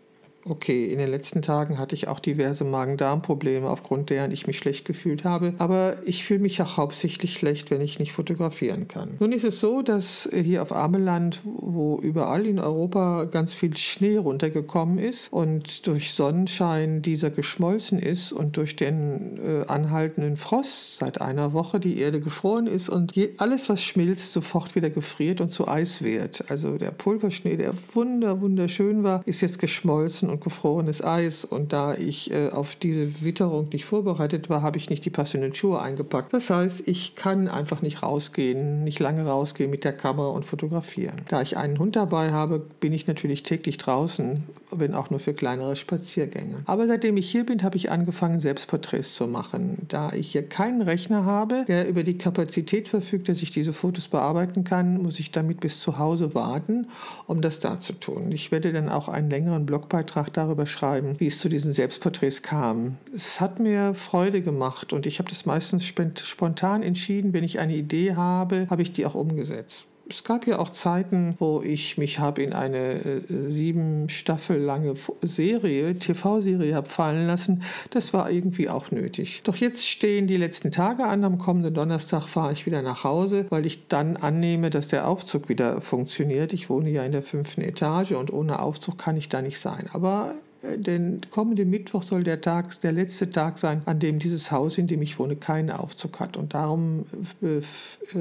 Okay, 0.50 0.86
in 0.92 1.00
den 1.00 1.10
letzten 1.10 1.42
Tagen 1.42 1.78
hatte 1.78 1.94
ich 1.94 2.08
auch 2.08 2.20
diverse 2.20 2.64
Magen-Darm-Probleme, 2.64 3.70
aufgrund 3.70 4.10
deren 4.10 4.32
ich 4.32 4.48
mich 4.48 4.58
schlecht 4.58 4.86
gefühlt 4.86 5.24
habe. 5.24 5.54
Aber 5.58 5.98
ich 6.06 6.24
fühle 6.24 6.40
mich 6.40 6.62
auch 6.62 6.78
hauptsächlich 6.78 7.34
schlecht, 7.34 7.70
wenn 7.70 7.82
ich 7.82 8.00
nicht 8.00 8.14
fotografieren 8.14 8.88
kann. 8.88 9.16
Nun 9.20 9.32
ist 9.34 9.44
es 9.44 9.60
so, 9.60 9.82
dass 9.82 10.30
hier 10.34 10.62
auf 10.62 10.74
Ameland, 10.74 11.42
wo 11.44 12.00
überall 12.00 12.46
in 12.46 12.60
Europa 12.60 13.26
ganz 13.26 13.54
viel 13.54 13.76
Schnee 13.76 14.18
runtergekommen 14.18 15.00
ist 15.00 15.32
und 15.34 15.86
durch 15.88 16.14
Sonnenschein 16.14 17.02
dieser 17.02 17.30
geschmolzen 17.30 18.00
ist 18.00 18.32
und 18.32 18.58
durch 18.58 18.76
den 18.76 19.40
äh, 19.44 19.66
anhaltenden 19.68 20.38
Frost 20.38 20.98
seit 20.98 21.22
einer 21.22 21.54
Woche 21.54 21.80
die 21.80 22.00
Erde 22.00 22.22
gefroren 22.22 22.68
ist 22.68 22.90
und 22.90 23.16
je, 23.16 23.32
alles, 23.38 23.70
was 23.70 23.84
schmilzt, 23.84 24.34
sofort 24.34 24.76
wieder 24.76 24.90
gefriert 24.90 25.42
und 25.42 25.52
zu 25.52 25.68
Eis 25.68 26.02
wird. 26.02 26.46
Also 26.50 26.78
der 26.78 26.92
Pulverschnee, 26.92 27.58
der 27.58 27.74
wunder, 27.94 28.42
wunderschön 28.42 29.04
war, 29.04 29.22
ist 29.26 29.42
jetzt 29.42 29.60
geschmolzen 29.60 30.30
und 30.30 30.37
gefrorenes 30.40 31.04
Eis. 31.04 31.46
Und 31.46 31.74
da 31.74 31.94
ich 31.94 32.32
äh, 32.32 32.50
auf 32.50 32.76
diese 32.76 33.22
Witterung 33.22 33.70
nicht 33.72 33.86
vorbereitet 33.86 34.50
war, 34.50 34.62
habe 34.62 34.78
ich 34.78 34.90
nicht 34.90 35.06
die 35.06 35.10
passenden 35.10 35.54
Schuhe 35.54 35.82
eingepackt. 35.82 36.34
Das 36.34 36.50
heißt, 36.50 36.88
ich 36.88 37.16
kann 37.16 37.48
einfach 37.48 37.82
nicht 37.82 38.04
rausgehen, 38.04 38.84
nicht 38.84 39.00
lange 39.00 39.26
rausgehen 39.26 39.70
mit 39.70 39.84
der 39.84 39.94
Kamera 39.94 40.30
und 40.30 40.46
fotografieren. 40.46 41.22
Da 41.28 41.42
ich 41.42 41.58
einen 41.58 41.80
Hund 41.80 41.96
dabei 41.96 42.32
habe, 42.32 42.60
bin 42.80 42.94
ich 42.94 43.08
natürlich 43.08 43.44
täglich 43.44 43.78
draußen, 43.78 44.44
wenn 44.72 44.94
auch 44.94 45.10
nur 45.10 45.20
für 45.20 45.34
kleinere 45.34 45.76
Spaziergänge. 45.76 46.64
Aber 46.66 46.88
seitdem 46.88 47.18
ich 47.18 47.30
hier 47.30 47.46
bin, 47.46 47.64
habe 47.64 47.78
ich 47.78 47.92
angefangen, 47.92 48.40
Selbstporträts 48.40 49.16
zu 49.16 49.28
machen. 49.28 49.78
Da 49.88 50.12
ich 50.14 50.32
hier 50.32 50.44
keinen 50.44 50.82
Rechner 50.82 51.26
habe, 51.26 51.66
der 51.68 51.88
über 51.88 52.04
die 52.04 52.18
Kapazität 52.18 52.90
verfügt, 52.90 53.30
dass 53.30 53.42
ich 53.42 53.52
diese 53.52 53.74
Fotos 53.74 54.08
bearbeiten 54.08 54.64
kann, 54.64 55.02
muss 55.02 55.20
ich 55.20 55.32
damit 55.32 55.60
bis 55.60 55.80
zu 55.80 55.98
Hause 55.98 56.34
warten, 56.36 56.88
um 57.28 57.42
das 57.42 57.60
da 57.60 57.80
zu 57.80 57.94
tun. 57.94 58.32
Ich 58.32 58.52
werde 58.52 58.74
dann 58.74 58.90
auch 58.90 59.08
einen 59.08 59.30
längeren 59.30 59.66
Blogbeitrag 59.66 60.27
darüber 60.30 60.66
schreiben, 60.66 61.20
wie 61.20 61.28
es 61.28 61.40
zu 61.40 61.50
diesen 61.50 61.74
Selbstporträts 61.74 62.42
kam. 62.42 62.98
Es 63.14 63.40
hat 63.40 63.60
mir 63.60 63.94
Freude 63.94 64.42
gemacht 64.42 64.94
und 64.94 65.06
ich 65.06 65.20
habe 65.20 65.30
das 65.30 65.46
meistens 65.46 65.86
spontan 65.86 66.84
entschieden. 66.84 67.34
Wenn 67.34 67.44
ich 67.44 67.60
eine 67.60 67.76
Idee 67.76 68.16
habe, 68.16 68.68
habe 68.70 68.82
ich 68.82 68.92
die 68.92 69.06
auch 69.06 69.16
umgesetzt 69.16 69.88
es 70.10 70.24
gab 70.24 70.48
ja 70.48 70.60
auch 70.60 70.70
Zeiten, 70.70 71.36
wo 71.40 71.62
ich 71.62 71.98
mich 71.98 72.20
habe 72.20 72.42
in 72.42 72.54
eine 72.54 73.04
äh, 73.04 73.22
sieben 73.50 74.10
Staffel 74.10 74.58
lange 74.60 74.94
Serie, 75.22 75.98
TV-Serie 75.98 76.76
habe 76.76 76.90
fallen 76.90 77.28
lassen. 77.28 77.64
Das 77.90 78.14
war 78.14 78.30
irgendwie 78.30 78.70
auch 78.70 78.92
nötig. 78.92 79.42
Doch 79.44 79.56
jetzt 79.56 79.88
stehen 79.88 80.28
die 80.28 80.38
letzten 80.38 80.72
Tage 80.72 81.06
an. 81.06 81.24
Am 81.24 81.38
kommenden 81.38 81.74
Donnerstag 81.74 82.28
fahre 82.28 82.54
ich 82.54 82.66
wieder 82.66 82.82
nach 82.82 83.04
Hause, 83.04 83.46
weil 83.50 83.66
ich 83.66 83.88
dann 83.88 84.18
annehme, 84.18 84.70
dass 84.70 84.88
der 84.88 85.08
Aufzug 85.08 85.50
wieder 85.50 85.82
funktioniert. 85.82 86.54
Ich 86.54 86.70
wohne 86.70 86.90
ja 86.90 87.04
in 87.04 87.12
der 87.12 87.24
fünften 87.24 87.62
Etage 87.62 88.12
und 88.12 88.32
ohne 88.32 88.60
Aufzug 88.60 88.98
kann 88.98 89.18
ich 89.18 89.30
da 89.30 89.42
nicht 89.42 89.60
sein. 89.60 89.90
Aber 89.94 90.36
denn 90.76 91.22
kommende 91.30 91.66
Mittwoch 91.66 92.04
soll 92.04 92.24
der 92.24 92.42
Tag, 92.42 92.80
der 92.82 92.92
letzte 92.92 93.30
Tag 93.30 93.60
sein, 93.60 93.82
an 93.86 94.00
dem 94.00 94.20
dieses 94.20 94.52
Haus, 94.52 94.78
in 94.78 94.88
dem 94.88 95.02
ich 95.02 95.18
wohne, 95.20 95.36
keinen 95.36 95.72
Aufzug 95.72 96.20
hat. 96.20 96.36
Und 96.36 96.54
darum 96.54 97.06
äh, 97.42 97.58
äh, 97.58 97.64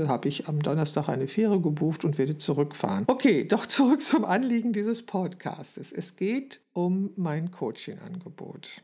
habe 0.07 0.29
ich 0.29 0.49
am 0.49 0.63
Donnerstag 0.63 1.09
eine 1.09 1.29
Fähre 1.29 1.61
gebucht 1.61 2.05
und 2.05 2.19
werde 2.19 2.39
zurückfahren. 2.39 3.05
Okay, 3.09 3.45
doch 3.45 3.67
zurück 3.67 4.03
zum 4.03 4.25
Anliegen 4.25 4.73
dieses 4.73 5.03
Podcasts. 5.03 5.93
Es 5.93 6.17
geht 6.17 6.61
um 6.73 7.11
mein 7.17 7.51
Coaching-Angebot. 7.51 8.83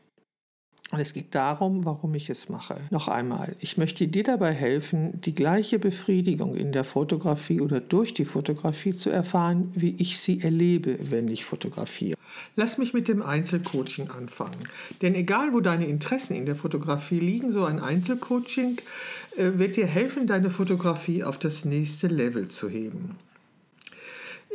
Und 0.93 0.99
es 0.99 1.13
geht 1.13 1.33
darum, 1.33 1.85
warum 1.85 2.13
ich 2.13 2.29
es 2.29 2.49
mache. 2.49 2.75
Noch 2.91 3.07
einmal, 3.07 3.55
ich 3.59 3.77
möchte 3.77 4.07
dir 4.07 4.23
dabei 4.23 4.53
helfen, 4.53 5.19
die 5.21 5.33
gleiche 5.33 5.79
Befriedigung 5.79 6.55
in 6.55 6.71
der 6.71 6.83
Fotografie 6.83 7.61
oder 7.61 7.79
durch 7.79 8.13
die 8.13 8.25
Fotografie 8.25 8.95
zu 8.95 9.09
erfahren, 9.09 9.71
wie 9.73 9.95
ich 9.97 10.19
sie 10.19 10.41
erlebe, 10.41 10.99
wenn 11.09 11.29
ich 11.29 11.45
fotografiere. 11.45 12.15
Lass 12.55 12.77
mich 12.77 12.93
mit 12.93 13.07
dem 13.07 13.23
Einzelcoaching 13.23 14.11
anfangen. 14.11 14.69
Denn 15.01 15.15
egal, 15.15 15.51
wo 15.51 15.61
deine 15.61 15.87
Interessen 15.87 16.35
in 16.35 16.45
der 16.45 16.55
Fotografie 16.55 17.19
liegen, 17.19 17.51
so 17.51 17.65
ein 17.65 17.79
Einzelcoaching 17.79 18.77
äh, 19.35 19.57
wird 19.57 19.77
dir 19.77 19.87
helfen, 19.87 20.27
deine 20.27 20.51
Fotografie 20.51 21.23
auf 21.23 21.39
das 21.39 21.65
nächste 21.65 22.05
Level 22.05 22.49
zu 22.49 22.69
heben. 22.69 23.15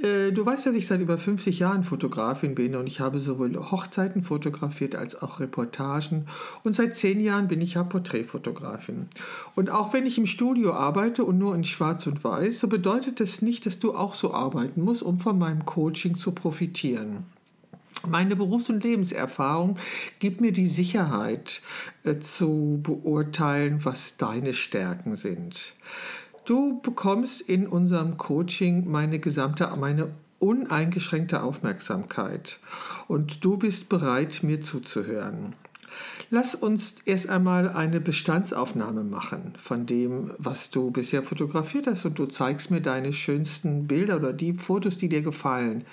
Äh, 0.02 0.32
du 0.32 0.46
weißt, 0.46 0.66
dass 0.66 0.74
ich 0.74 0.86
seit 0.86 1.00
über 1.00 1.18
50 1.18 1.58
Jahren 1.58 1.84
Fotografin 1.84 2.54
bin 2.54 2.76
und 2.76 2.86
ich 2.86 3.00
habe 3.00 3.18
sowohl 3.18 3.56
Hochzeiten 3.56 4.22
fotografiert 4.22 4.94
als 4.94 5.20
auch 5.20 5.40
Reportagen 5.40 6.26
und 6.62 6.74
seit 6.74 6.96
zehn 6.96 7.20
Jahren 7.20 7.48
bin 7.48 7.60
ich 7.60 7.74
ja 7.74 7.82
Porträtfotografin. 7.82 9.08
Und 9.54 9.70
auch 9.70 9.92
wenn 9.92 10.06
ich 10.06 10.18
im 10.18 10.26
Studio 10.26 10.74
arbeite 10.74 11.24
und 11.24 11.38
nur 11.38 11.54
in 11.54 11.64
Schwarz 11.64 12.06
und 12.06 12.22
Weiß, 12.22 12.60
so 12.60 12.68
bedeutet 12.68 13.20
das 13.20 13.42
nicht, 13.42 13.66
dass 13.66 13.80
du 13.80 13.94
auch 13.94 14.14
so 14.14 14.32
arbeiten 14.32 14.82
musst, 14.82 15.02
um 15.02 15.18
von 15.18 15.38
meinem 15.38 15.64
Coaching 15.64 16.16
zu 16.16 16.32
profitieren. 16.32 17.24
Meine 18.06 18.36
Berufs- 18.36 18.70
und 18.70 18.84
Lebenserfahrung 18.84 19.76
gibt 20.20 20.40
mir 20.40 20.52
die 20.52 20.68
Sicherheit 20.68 21.62
äh, 22.04 22.20
zu 22.20 22.78
beurteilen, 22.82 23.84
was 23.84 24.16
deine 24.16 24.54
Stärken 24.54 25.16
sind. 25.16 25.74
Du 26.48 26.80
bekommst 26.80 27.42
in 27.42 27.66
unserem 27.66 28.16
Coaching 28.16 28.90
meine 28.90 29.18
gesamte, 29.18 29.70
meine 29.78 30.08
uneingeschränkte 30.38 31.42
Aufmerksamkeit 31.42 32.58
und 33.06 33.44
du 33.44 33.58
bist 33.58 33.90
bereit, 33.90 34.42
mir 34.42 34.62
zuzuhören. 34.62 35.52
Lass 36.30 36.54
uns 36.54 37.02
erst 37.04 37.28
einmal 37.28 37.68
eine 37.68 38.00
Bestandsaufnahme 38.00 39.04
machen 39.04 39.56
von 39.62 39.84
dem, 39.84 40.30
was 40.38 40.70
du 40.70 40.90
bisher 40.90 41.22
fotografiert 41.22 41.86
hast 41.86 42.06
und 42.06 42.18
du 42.18 42.24
zeigst 42.24 42.70
mir 42.70 42.80
deine 42.80 43.12
schönsten 43.12 43.86
Bilder 43.86 44.16
oder 44.16 44.32
die 44.32 44.54
Fotos, 44.54 44.96
die 44.96 45.10
dir 45.10 45.20
gefallen. 45.20 45.84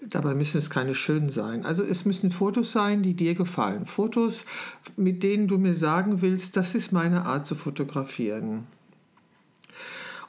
Dabei 0.00 0.36
müssen 0.36 0.58
es 0.58 0.70
keine 0.70 0.94
schönen 0.94 1.30
sein. 1.30 1.66
Also 1.66 1.82
es 1.82 2.04
müssen 2.04 2.30
Fotos 2.30 2.70
sein, 2.70 3.02
die 3.02 3.14
dir 3.14 3.34
gefallen. 3.34 3.84
Fotos, 3.84 4.44
mit 4.96 5.24
denen 5.24 5.48
du 5.48 5.58
mir 5.58 5.74
sagen 5.74 6.22
willst, 6.22 6.56
das 6.56 6.76
ist 6.76 6.92
meine 6.92 7.26
Art 7.26 7.48
zu 7.48 7.56
fotografieren. 7.56 8.68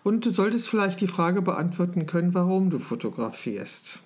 Und 0.03 0.25
du 0.25 0.32
solltest 0.32 0.70
vielleicht 0.70 1.01
die 1.01 1.08
Frage 1.08 1.41
beantworten 1.41 2.06
können, 2.06 2.34
warum 2.34 2.70
du 2.70 2.79
fotografierst. 2.79 4.00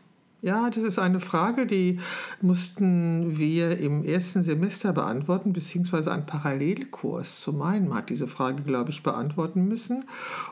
Ja, 0.44 0.70
das 0.70 0.84
ist 0.84 1.00
eine 1.00 1.22
Frage, 1.22 1.66
die 1.66 2.02
mussten 2.42 3.38
wir 3.38 3.78
im 3.78 4.04
ersten 4.04 4.44
Semester 4.44 4.92
beantworten, 4.92 5.54
beziehungsweise 5.54 6.12
ein 6.12 6.26
Parallelkurs 6.26 7.40
zu 7.40 7.54
meinem 7.54 7.94
hat 7.94 8.10
diese 8.10 8.28
Frage, 8.28 8.62
glaube 8.64 8.92
ich, 8.92 9.04
beantworten 9.04 9.70
müssen. 9.70 10.04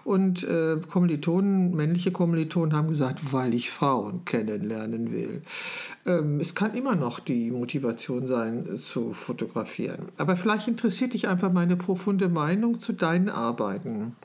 Und 0.06 0.46
äh, 0.46 0.78
Kommilitonen, 0.90 1.76
männliche 1.76 2.12
Kommilitonen 2.12 2.74
haben 2.74 2.88
gesagt, 2.88 3.34
weil 3.34 3.54
ich 3.54 3.70
Frauen 3.70 4.24
kennenlernen 4.24 5.12
will. 5.12 5.42
Ähm, 6.06 6.40
es 6.40 6.56
kann 6.56 6.74
immer 6.74 6.96
noch 6.96 7.20
die 7.20 7.52
Motivation 7.52 8.28
sein, 8.28 8.78
zu 8.78 9.12
fotografieren. 9.12 10.06
Aber 10.16 10.38
vielleicht 10.38 10.70
interessiert 10.70 11.14
dich 11.14 11.28
einfach 11.28 11.52
meine 11.52 11.76
profunde 11.76 12.30
Meinung 12.30 12.80
zu 12.80 12.94
deinen 12.94 13.28
Arbeiten. 13.28 14.16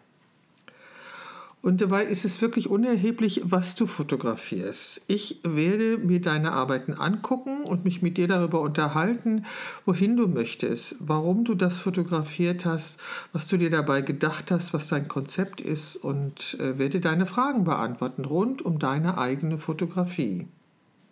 Und 1.63 1.81
dabei 1.81 2.05
ist 2.05 2.25
es 2.25 2.41
wirklich 2.41 2.69
unerheblich, 2.69 3.41
was 3.45 3.75
du 3.75 3.89
fotografierst. 3.89 5.03
Ich 5.09 5.41
werde 5.43 5.99
mir 5.99 6.21
deine 6.21 6.53
Arbeiten 6.53 6.95
angucken 6.95 7.65
und 7.65 7.85
mich 7.85 8.03
mit 8.03 8.19
dir 8.19 8.29
darüber 8.29 8.61
unterhalten, 8.61 9.45
wohin 9.85 10.17
du 10.17 10.29
möchtest, 10.29 10.95
warum 11.01 11.43
du 11.45 11.57
das 11.57 11.79
fotografiert 11.79 12.65
hast, 12.65 13.01
was 13.33 13.49
du 13.49 13.57
dir 13.57 13.71
dabei 13.71 14.03
gedacht 14.03 14.53
hast, 14.53 14.75
was 14.75 14.87
dein 14.87 15.09
Konzept 15.09 15.61
ist 15.61 15.97
und 15.97 16.57
äh, 16.61 16.79
werde 16.79 17.01
deine 17.01 17.27
Fragen 17.27 17.65
beantworten 17.65 18.25
rund 18.25 18.63
um 18.63 18.79
deine 18.79 19.19
eigene 19.19 19.59
Fotografie. 19.59 20.47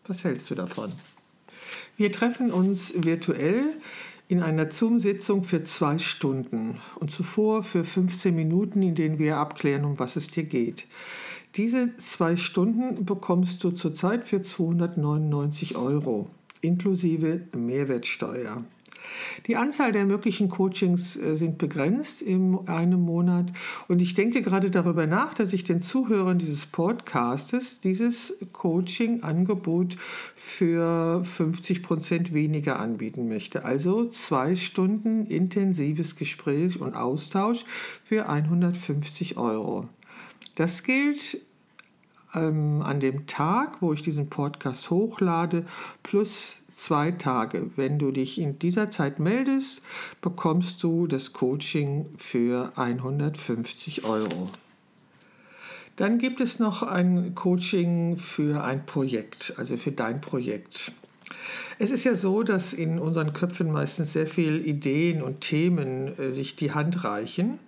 Was 0.06 0.22
hältst 0.22 0.50
du 0.50 0.54
davon? 0.54 0.92
Wir 1.96 2.12
treffen 2.12 2.52
uns 2.52 2.92
virtuell 2.96 3.74
in 4.28 4.42
einer 4.42 4.70
Zoom-Sitzung 4.70 5.44
für 5.44 5.64
zwei 5.64 5.98
Stunden 5.98 6.78
und 7.00 7.10
zuvor 7.10 7.62
für 7.62 7.84
15 7.84 8.34
Minuten, 8.34 8.82
in 8.82 8.94
denen 8.94 9.18
wir 9.18 9.36
abklären, 9.36 9.84
um 9.84 9.98
was 9.98 10.16
es 10.16 10.28
dir 10.28 10.44
geht. 10.44 10.86
Diese 11.56 11.96
zwei 11.98 12.36
Stunden 12.36 13.04
bekommst 13.04 13.62
du 13.62 13.70
zurzeit 13.70 14.26
für 14.26 14.42
299 14.42 15.76
Euro 15.76 16.28
inklusive 16.64 17.42
Mehrwertsteuer. 17.54 18.64
Die 19.46 19.56
Anzahl 19.56 19.92
der 19.92 20.06
möglichen 20.06 20.48
Coachings 20.48 21.16
äh, 21.16 21.36
sind 21.36 21.58
begrenzt 21.58 22.22
in 22.22 22.58
einem 22.66 23.00
Monat 23.00 23.52
und 23.88 24.00
ich 24.00 24.14
denke 24.14 24.42
gerade 24.42 24.70
darüber 24.70 25.06
nach, 25.06 25.34
dass 25.34 25.52
ich 25.52 25.64
den 25.64 25.80
Zuhörern 25.80 26.38
dieses 26.38 26.66
Podcastes 26.66 27.80
dieses 27.80 28.36
Coaching-Angebot 28.52 29.96
für 30.34 31.22
50 31.24 31.82
Prozent 31.82 32.32
weniger 32.32 32.78
anbieten 32.78 33.28
möchte. 33.28 33.64
Also 33.64 34.08
zwei 34.08 34.56
Stunden 34.56 35.26
intensives 35.26 36.16
Gespräch 36.16 36.80
und 36.80 36.94
Austausch 36.94 37.64
für 38.04 38.28
150 38.28 39.36
Euro. 39.36 39.88
Das 40.54 40.82
gilt 40.82 41.40
ähm, 42.34 42.82
an 42.82 43.00
dem 43.00 43.26
Tag, 43.26 43.80
wo 43.80 43.92
ich 43.92 44.02
diesen 44.02 44.28
Podcast 44.28 44.90
hochlade, 44.90 45.64
plus 46.02 46.56
zwei 46.74 47.12
Tage. 47.12 47.70
Wenn 47.76 47.98
du 47.98 48.10
dich 48.10 48.38
in 48.38 48.58
dieser 48.58 48.90
Zeit 48.90 49.18
meldest, 49.18 49.82
bekommst 50.20 50.82
du 50.82 51.06
das 51.06 51.32
Coaching 51.32 52.06
für 52.16 52.72
150 52.76 54.04
Euro. 54.04 54.50
Dann 55.96 56.18
gibt 56.18 56.40
es 56.40 56.58
noch 56.58 56.82
ein 56.82 57.34
Coaching 57.34 58.18
für 58.18 58.64
ein 58.64 58.84
Projekt, 58.84 59.54
also 59.56 59.76
für 59.76 59.92
dein 59.92 60.20
Projekt. 60.20 60.92
Es 61.78 61.90
ist 61.90 62.04
ja 62.04 62.14
so, 62.14 62.42
dass 62.42 62.72
in 62.72 62.98
unseren 62.98 63.32
Köpfen 63.32 63.70
meistens 63.70 64.12
sehr 64.12 64.26
viele 64.26 64.58
Ideen 64.58 65.22
und 65.22 65.40
Themen 65.40 66.18
äh, 66.18 66.30
sich 66.30 66.56
die 66.56 66.72
Hand 66.72 67.04
reichen 67.04 67.58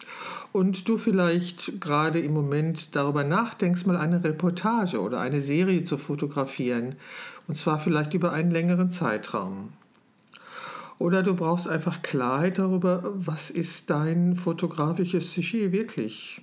und 0.52 0.88
du 0.88 0.96
vielleicht 0.98 1.80
gerade 1.80 2.20
im 2.20 2.32
Moment 2.32 2.94
darüber 2.94 3.24
nachdenkst, 3.24 3.86
mal 3.86 3.96
eine 3.96 4.22
Reportage 4.22 5.00
oder 5.00 5.20
eine 5.20 5.42
Serie 5.42 5.84
zu 5.84 5.98
fotografieren 5.98 6.96
und 7.48 7.56
zwar 7.56 7.78
vielleicht 7.80 8.14
über 8.14 8.32
einen 8.32 8.50
längeren 8.50 8.90
Zeitraum. 8.90 9.72
Oder 10.98 11.22
du 11.22 11.34
brauchst 11.34 11.68
einfach 11.68 12.02
Klarheit 12.02 12.58
darüber, 12.58 13.12
was 13.14 13.50
ist 13.50 13.90
dein 13.90 14.36
fotografisches 14.36 15.32
Sujet 15.32 15.72
wirklich. 15.72 16.40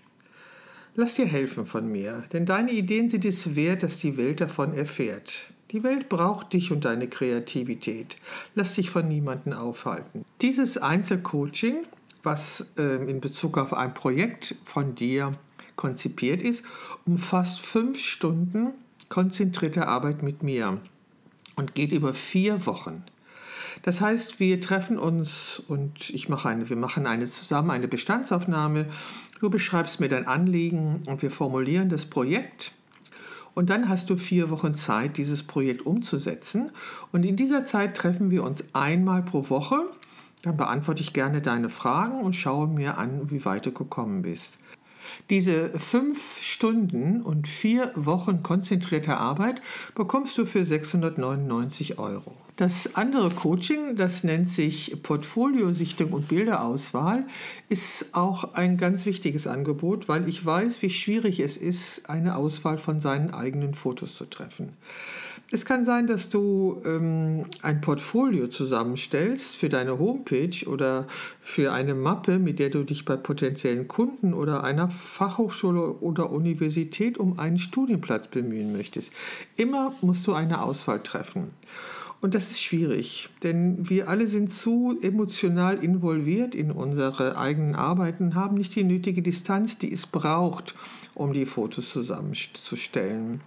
Lass 0.96 1.16
dir 1.16 1.26
helfen 1.26 1.66
von 1.66 1.92
mir, 1.92 2.24
denn 2.34 2.46
deine 2.46 2.72
Ideen 2.72 3.10
sind 3.10 3.26
es 3.26 3.56
wert, 3.56 3.82
dass 3.82 3.98
die 3.98 4.16
Welt 4.16 4.42
davon 4.42 4.76
erfährt. 4.76 5.48
Die 5.72 5.82
Welt 5.82 6.08
braucht 6.08 6.54
dich 6.54 6.72
und 6.72 6.86
deine 6.86 7.08
Kreativität. 7.08 8.18
Lass 8.54 8.76
dich 8.76 8.92
von 8.92 9.08
niemandem 9.08 9.54
aufhalten. 9.54 10.24
Dieses 10.42 10.78
Einzelcoaching, 10.78 11.78
was 12.22 12.68
äh, 12.78 13.10
in 13.10 13.22
Bezug 13.22 13.58
auf 13.58 13.74
ein 13.74 13.96
Projekt 13.96 14.56
von 14.66 14.94
dir 14.94 15.36
konzipiert 15.76 16.44
ist, 16.44 16.64
umfasst 17.08 17.60
fünf 17.60 18.00
Stunden 18.00 18.68
konzentrierte 19.10 19.88
Arbeit 19.88 20.22
mit 20.22 20.44
mir. 20.44 20.80
Und 21.56 21.76
geht 21.76 21.92
über 21.92 22.14
vier 22.14 22.66
Wochen. 22.66 23.04
Das 23.82 24.02
heißt, 24.02 24.40
wir 24.40 24.62
treffen 24.62 24.98
uns 24.98 25.62
und 25.68 26.10
ich 26.10 26.30
mache 26.30 26.50
eine, 26.50 26.70
wir 26.70 26.78
machen 26.78 27.08
eine 27.08 27.26
zusammen 27.26 27.72
eine 27.72 27.88
Bestandsaufnahme. 27.88 28.86
Du 29.40 29.50
beschreibst 29.50 30.00
mir 30.00 30.10
dein 30.10 30.28
Anliegen 30.28 31.02
und 31.08 31.22
wir 31.22 31.32
formulieren 31.32 31.90
das 31.90 32.06
Projekt. 32.06 32.72
Und 33.56 33.70
dann 33.70 33.90
hast 33.90 34.10
du 34.10 34.18
vier 34.18 34.50
Wochen 34.50 34.76
Zeit, 34.76 35.18
dieses 35.18 35.44
Projekt 35.44 35.86
umzusetzen. 35.86 36.72
Und 37.12 37.24
in 37.24 37.36
dieser 37.36 37.66
Zeit 37.66 37.96
treffen 37.96 38.32
wir 38.32 38.44
uns 38.44 38.64
einmal 38.74 39.22
pro 39.22 39.50
Woche. 39.50 39.86
Dann 40.44 40.58
beantworte 40.58 41.02
ich 41.02 41.14
gerne 41.14 41.42
deine 41.42 41.70
Fragen 41.70 42.22
und 42.22 42.36
schaue 42.36 42.68
mir 42.68 42.98
an, 42.98 43.30
wie 43.30 43.46
weit 43.46 43.66
du 43.66 43.72
gekommen 43.72 44.24
bist. 44.24 44.58
Diese 45.30 45.78
fünf 45.80 46.42
Stunden 46.42 47.22
und 47.22 47.48
vier 47.48 47.92
Wochen 47.96 48.44
konzentrierte 48.44 49.18
Arbeit 49.18 49.62
bekommst 49.96 50.38
du 50.38 50.46
für 50.46 50.66
699 50.66 52.00
Euro. 52.00 52.34
Das 52.56 52.96
andere 52.96 53.32
Coaching, 53.32 53.96
das 53.96 54.24
nennt 54.24 54.50
sich 54.50 55.02
Portfoliosichtung 55.02 56.14
und 56.14 56.28
Bilderauswahl, 56.28 57.26
ist 57.68 58.10
auch 58.12 58.54
ein 58.54 58.78
ganz 58.78 59.08
wichtiges 59.08 59.48
Angebot, 59.48 60.08
weil 60.08 60.30
ich 60.30 60.46
weiß, 60.46 60.84
wie 60.84 60.92
schwierig 60.92 61.40
es 61.40 61.58
ist, 61.58 62.10
eine 62.10 62.36
Auswahl 62.36 62.78
von 62.78 63.02
seinen 63.02 63.34
eigenen 63.34 63.74
Fotos 63.74 64.16
zu 64.16 64.26
treffen. 64.26 64.74
Es 65.56 65.66
kann 65.66 65.86
sein, 65.86 66.08
dass 66.08 66.30
du 66.30 66.82
ähm, 66.84 67.46
ein 67.62 67.80
Portfolio 67.80 68.48
zusammenstellst 68.48 69.56
für 69.56 69.70
deine 69.70 70.00
Homepage 70.00 70.66
oder 70.66 71.06
für 71.42 71.72
eine 71.72 71.94
Mappe, 71.94 72.40
mit 72.40 72.58
der 72.58 72.72
du 72.72 72.84
dich 72.84 73.06
bei 73.06 73.18
potenziellen 73.18 73.88
Kunden 73.88 74.34
oder 74.34 74.64
einer 74.64 74.90
Fachhochschule 74.90 76.00
oder 76.00 76.32
Universität 76.32 77.20
um 77.20 77.38
einen 77.38 77.60
Studienplatz 77.60 78.30
bemühen 78.30 78.72
möchtest. 78.72 79.12
Immer 79.56 79.94
musst 80.02 80.26
du 80.26 80.34
eine 80.34 80.64
Auswahl 80.64 81.02
treffen. 81.02 81.52
Und 82.20 82.34
das 82.34 82.50
ist 82.50 82.64
schwierig, 82.64 83.30
denn 83.44 83.88
wir 83.88 84.10
alle 84.10 84.26
sind 84.26 84.50
zu 84.50 84.98
emotional 85.04 85.84
involviert 85.84 86.56
in 86.56 86.72
unsere 86.72 87.38
eigenen 87.38 87.76
Arbeiten, 87.76 88.34
haben 88.34 88.58
nicht 88.58 88.74
die 88.76 88.84
nötige 88.84 89.22
Distanz, 89.22 89.78
die 89.78 89.94
es 89.94 90.08
braucht, 90.08 90.74
um 91.16 91.34
die 91.34 91.46
Fotos 91.46 91.92
zusammenzustellen. 91.92 93.42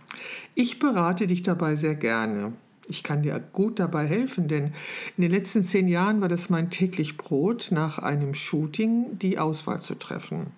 Ich 0.54 0.78
berate 0.78 1.26
dich 1.26 1.42
dabei 1.42 1.76
sehr 1.76 1.94
gerne. 1.94 2.52
Ich 2.88 3.02
kann 3.02 3.22
dir 3.22 3.40
gut 3.52 3.80
dabei 3.80 4.06
helfen, 4.06 4.46
denn 4.46 4.72
in 5.16 5.22
den 5.22 5.30
letzten 5.32 5.64
zehn 5.64 5.88
Jahren 5.88 6.20
war 6.20 6.28
das 6.28 6.50
mein 6.50 6.70
täglich 6.70 7.16
Brot, 7.16 7.68
nach 7.72 7.98
einem 7.98 8.34
Shooting 8.34 9.18
die 9.18 9.38
Auswahl 9.38 9.80
zu 9.80 9.96
treffen. 9.96 10.52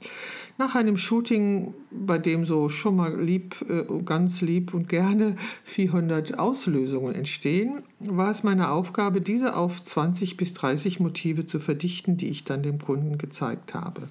Nach 0.58 0.74
einem 0.74 0.96
Shooting, 0.96 1.72
bei 1.90 2.18
dem 2.18 2.44
so 2.44 2.68
schon 2.68 2.96
mal 2.96 3.18
lieb, 3.18 3.64
äh, 3.68 3.84
ganz 4.04 4.40
lieb 4.40 4.74
und 4.74 4.88
gerne 4.88 5.36
400 5.64 6.38
Auslösungen 6.38 7.14
entstehen, 7.14 7.82
war 8.00 8.30
es 8.30 8.42
meine 8.42 8.70
Aufgabe, 8.70 9.20
diese 9.20 9.56
auf 9.56 9.82
20 9.82 10.36
bis 10.36 10.52
30 10.54 11.00
Motive 11.00 11.46
zu 11.46 11.60
verdichten, 11.60 12.16
die 12.16 12.28
ich 12.28 12.44
dann 12.44 12.62
dem 12.62 12.78
Kunden 12.78 13.18
gezeigt 13.18 13.72
habe. 13.72 14.08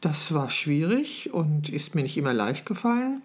Das 0.00 0.32
war 0.32 0.48
schwierig 0.48 1.32
und 1.32 1.70
ist 1.70 1.96
mir 1.96 2.02
nicht 2.02 2.16
immer 2.16 2.32
leicht 2.32 2.66
gefallen. 2.66 3.22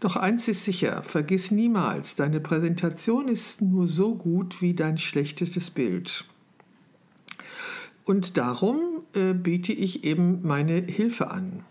Doch 0.00 0.16
eins 0.16 0.48
ist 0.48 0.64
sicher, 0.64 1.02
vergiss 1.02 1.50
niemals, 1.50 2.16
deine 2.16 2.40
Präsentation 2.40 3.28
ist 3.28 3.60
nur 3.60 3.88
so 3.88 4.14
gut 4.14 4.62
wie 4.62 4.72
dein 4.72 4.96
schlechtestes 4.96 5.70
Bild. 5.70 6.24
Und 8.04 8.38
darum 8.38 9.02
äh, 9.14 9.34
biete 9.34 9.72
ich 9.72 10.04
eben 10.04 10.40
meine 10.42 10.74
Hilfe 10.74 11.30
an. 11.30 11.64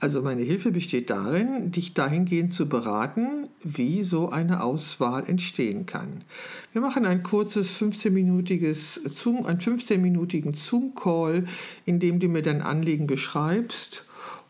Also 0.00 0.22
meine 0.22 0.42
Hilfe 0.42 0.70
besteht 0.70 1.10
darin, 1.10 1.72
dich 1.72 1.94
dahingehend 1.94 2.54
zu 2.54 2.68
beraten, 2.68 3.48
wie 3.62 4.04
so 4.04 4.30
eine 4.30 4.62
Auswahl 4.62 5.28
entstehen 5.28 5.86
kann. 5.86 6.22
Wir 6.72 6.80
machen 6.80 7.04
ein 7.04 7.22
kurzes 7.22 7.80
15-minütiges 7.80 9.08
Zoom, 9.08 9.46
einen 9.46 9.60
15-minütigen 9.60 10.54
Zoom-Call, 10.54 11.46
in 11.84 11.98
dem 11.98 12.20
du 12.20 12.28
mir 12.28 12.42
dein 12.42 12.62
Anliegen 12.62 13.06
beschreibst 13.06 14.04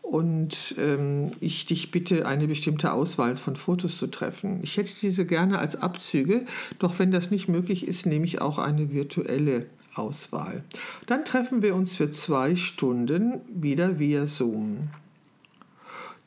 und 0.09 0.75
ähm, 0.79 1.31
ich 1.39 1.65
dich 1.67 1.91
bitte, 1.91 2.27
eine 2.27 2.47
bestimmte 2.47 2.93
Auswahl 2.93 3.35
von 3.35 3.55
Fotos 3.55 3.97
zu 3.97 4.07
treffen. 4.07 4.59
Ich 4.63 4.77
hätte 4.77 4.91
diese 5.01 5.25
gerne 5.25 5.59
als 5.59 5.75
Abzüge, 5.75 6.45
doch 6.79 6.97
wenn 6.97 7.11
das 7.11 7.29
nicht 7.29 7.47
möglich 7.47 7.87
ist, 7.87 8.05
nehme 8.05 8.25
ich 8.25 8.41
auch 8.41 8.57
eine 8.57 8.91
virtuelle 8.91 9.67
Auswahl. 9.95 10.63
Dann 11.05 11.25
treffen 11.25 11.61
wir 11.61 11.75
uns 11.75 11.93
für 11.93 12.09
zwei 12.11 12.55
Stunden 12.55 13.41
wieder 13.49 13.99
via 13.99 14.25
Zoom. 14.25 14.89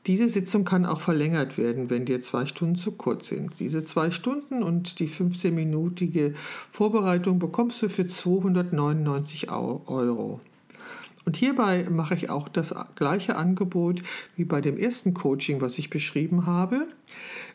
Diese 0.06 0.28
Sitzung 0.28 0.64
kann 0.64 0.84
auch 0.84 1.00
verlängert 1.00 1.56
werden, 1.58 1.88
wenn 1.88 2.06
dir 2.06 2.20
zwei 2.20 2.46
Stunden 2.46 2.74
zu 2.74 2.92
kurz 2.92 3.28
sind. 3.28 3.60
Diese 3.60 3.84
zwei 3.84 4.10
Stunden 4.10 4.64
und 4.64 4.98
die 4.98 5.08
15-minütige 5.08 6.34
Vorbereitung 6.72 7.38
bekommst 7.38 7.80
du 7.82 7.88
für 7.88 8.08
299 8.08 9.50
Euro. 9.50 10.40
Und 11.24 11.36
hierbei 11.36 11.86
mache 11.88 12.14
ich 12.14 12.30
auch 12.30 12.48
das 12.48 12.74
gleiche 12.96 13.36
Angebot 13.36 14.02
wie 14.36 14.44
bei 14.44 14.60
dem 14.60 14.76
ersten 14.76 15.14
Coaching, 15.14 15.60
was 15.60 15.78
ich 15.78 15.88
beschrieben 15.88 16.46
habe. 16.46 16.88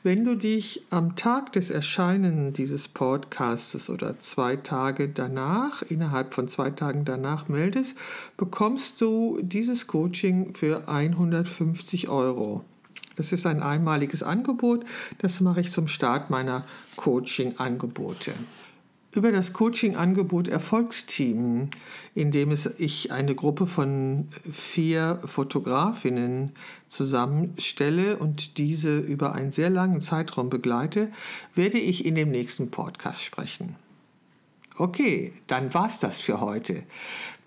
Wenn 0.03 0.23
du 0.23 0.35
dich 0.35 0.83
am 0.91 1.15
Tag 1.15 1.53
des 1.53 1.71
Erscheinen 1.71 2.53
dieses 2.53 2.87
Podcasts 2.87 3.89
oder 3.89 4.19
zwei 4.19 4.55
Tage 4.55 5.09
danach, 5.09 5.81
innerhalb 5.81 6.33
von 6.33 6.47
zwei 6.47 6.69
Tagen 6.69 7.03
danach 7.03 7.47
meldest, 7.47 7.97
bekommst 8.37 9.01
du 9.01 9.39
dieses 9.41 9.87
Coaching 9.87 10.53
für 10.53 10.87
150 10.87 12.09
Euro. 12.09 12.63
Das 13.15 13.31
ist 13.33 13.47
ein 13.47 13.63
einmaliges 13.63 14.21
Angebot, 14.21 14.85
das 15.17 15.41
mache 15.41 15.61
ich 15.61 15.71
zum 15.71 15.87
Start 15.87 16.29
meiner 16.29 16.63
Coaching-Angebote 16.97 18.33
über 19.13 19.31
das 19.31 19.53
Coaching-Angebot 19.53 20.47
Erfolgsteam, 20.47 21.69
in 22.13 22.31
dem 22.31 22.51
es 22.51 22.69
ich 22.77 23.11
eine 23.11 23.35
Gruppe 23.35 23.67
von 23.67 24.27
vier 24.51 25.19
Fotografinnen 25.25 26.51
zusammenstelle 26.87 28.17
und 28.17 28.57
diese 28.57 28.99
über 28.99 29.33
einen 29.33 29.51
sehr 29.51 29.69
langen 29.69 30.01
Zeitraum 30.01 30.49
begleite, 30.49 31.11
werde 31.55 31.79
ich 31.79 32.05
in 32.05 32.15
dem 32.15 32.31
nächsten 32.31 32.69
Podcast 32.69 33.23
sprechen. 33.23 33.75
Okay, 34.77 35.33
dann 35.47 35.73
war's 35.73 35.99
das 35.99 36.21
für 36.21 36.39
heute. 36.39 36.83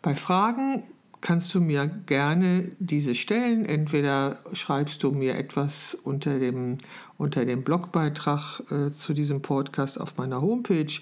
Bei 0.03 0.17
Fragen 0.17 0.83
kannst 1.21 1.55
du 1.55 1.61
mir 1.61 1.87
gerne 2.07 2.71
diese 2.79 3.15
stellen. 3.15 3.67
Entweder 3.67 4.39
schreibst 4.53 5.03
du 5.03 5.11
mir 5.11 5.37
etwas 5.37 5.97
unter 6.03 6.39
dem, 6.39 6.79
unter 7.19 7.45
dem 7.45 7.63
Blogbeitrag 7.63 8.63
äh, 8.71 8.93
zu 8.93 9.13
diesem 9.13 9.43
Podcast 9.43 10.01
auf 10.01 10.17
meiner 10.17 10.41
Homepage 10.41 10.93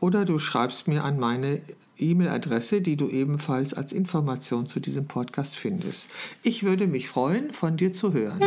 oder 0.00 0.24
du 0.24 0.38
schreibst 0.38 0.88
mir 0.88 1.04
an 1.04 1.18
meine 1.18 1.60
E-Mail-Adresse, 1.98 2.80
die 2.80 2.96
du 2.96 3.08
ebenfalls 3.08 3.74
als 3.74 3.92
Information 3.92 4.66
zu 4.66 4.80
diesem 4.80 5.06
Podcast 5.06 5.56
findest. 5.56 6.06
Ich 6.42 6.62
würde 6.62 6.86
mich 6.86 7.08
freuen, 7.08 7.52
von 7.52 7.76
dir 7.76 7.92
zu 7.92 8.12
hören. 8.12 8.40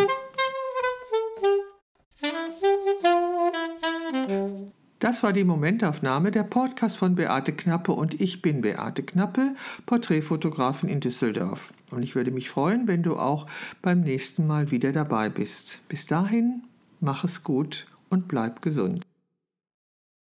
Das 5.01 5.23
war 5.23 5.33
die 5.33 5.43
Momentaufnahme, 5.43 6.29
der 6.29 6.43
Podcast 6.43 6.95
von 6.95 7.15
Beate 7.15 7.53
Knappe 7.53 7.91
und 7.91 8.21
ich 8.21 8.43
bin 8.43 8.61
Beate 8.61 9.01
Knappe, 9.01 9.55
Porträtfotografin 9.87 10.89
in 10.89 10.99
Düsseldorf. 10.99 11.73
Und 11.89 12.03
ich 12.03 12.13
würde 12.13 12.29
mich 12.29 12.51
freuen, 12.51 12.87
wenn 12.87 13.01
du 13.01 13.17
auch 13.17 13.47
beim 13.81 14.01
nächsten 14.01 14.45
Mal 14.45 14.69
wieder 14.69 14.91
dabei 14.91 15.29
bist. 15.29 15.79
Bis 15.87 16.05
dahin, 16.05 16.65
mach 16.99 17.23
es 17.23 17.43
gut 17.43 17.87
und 18.11 18.27
bleib 18.27 18.61
gesund. 18.61 19.01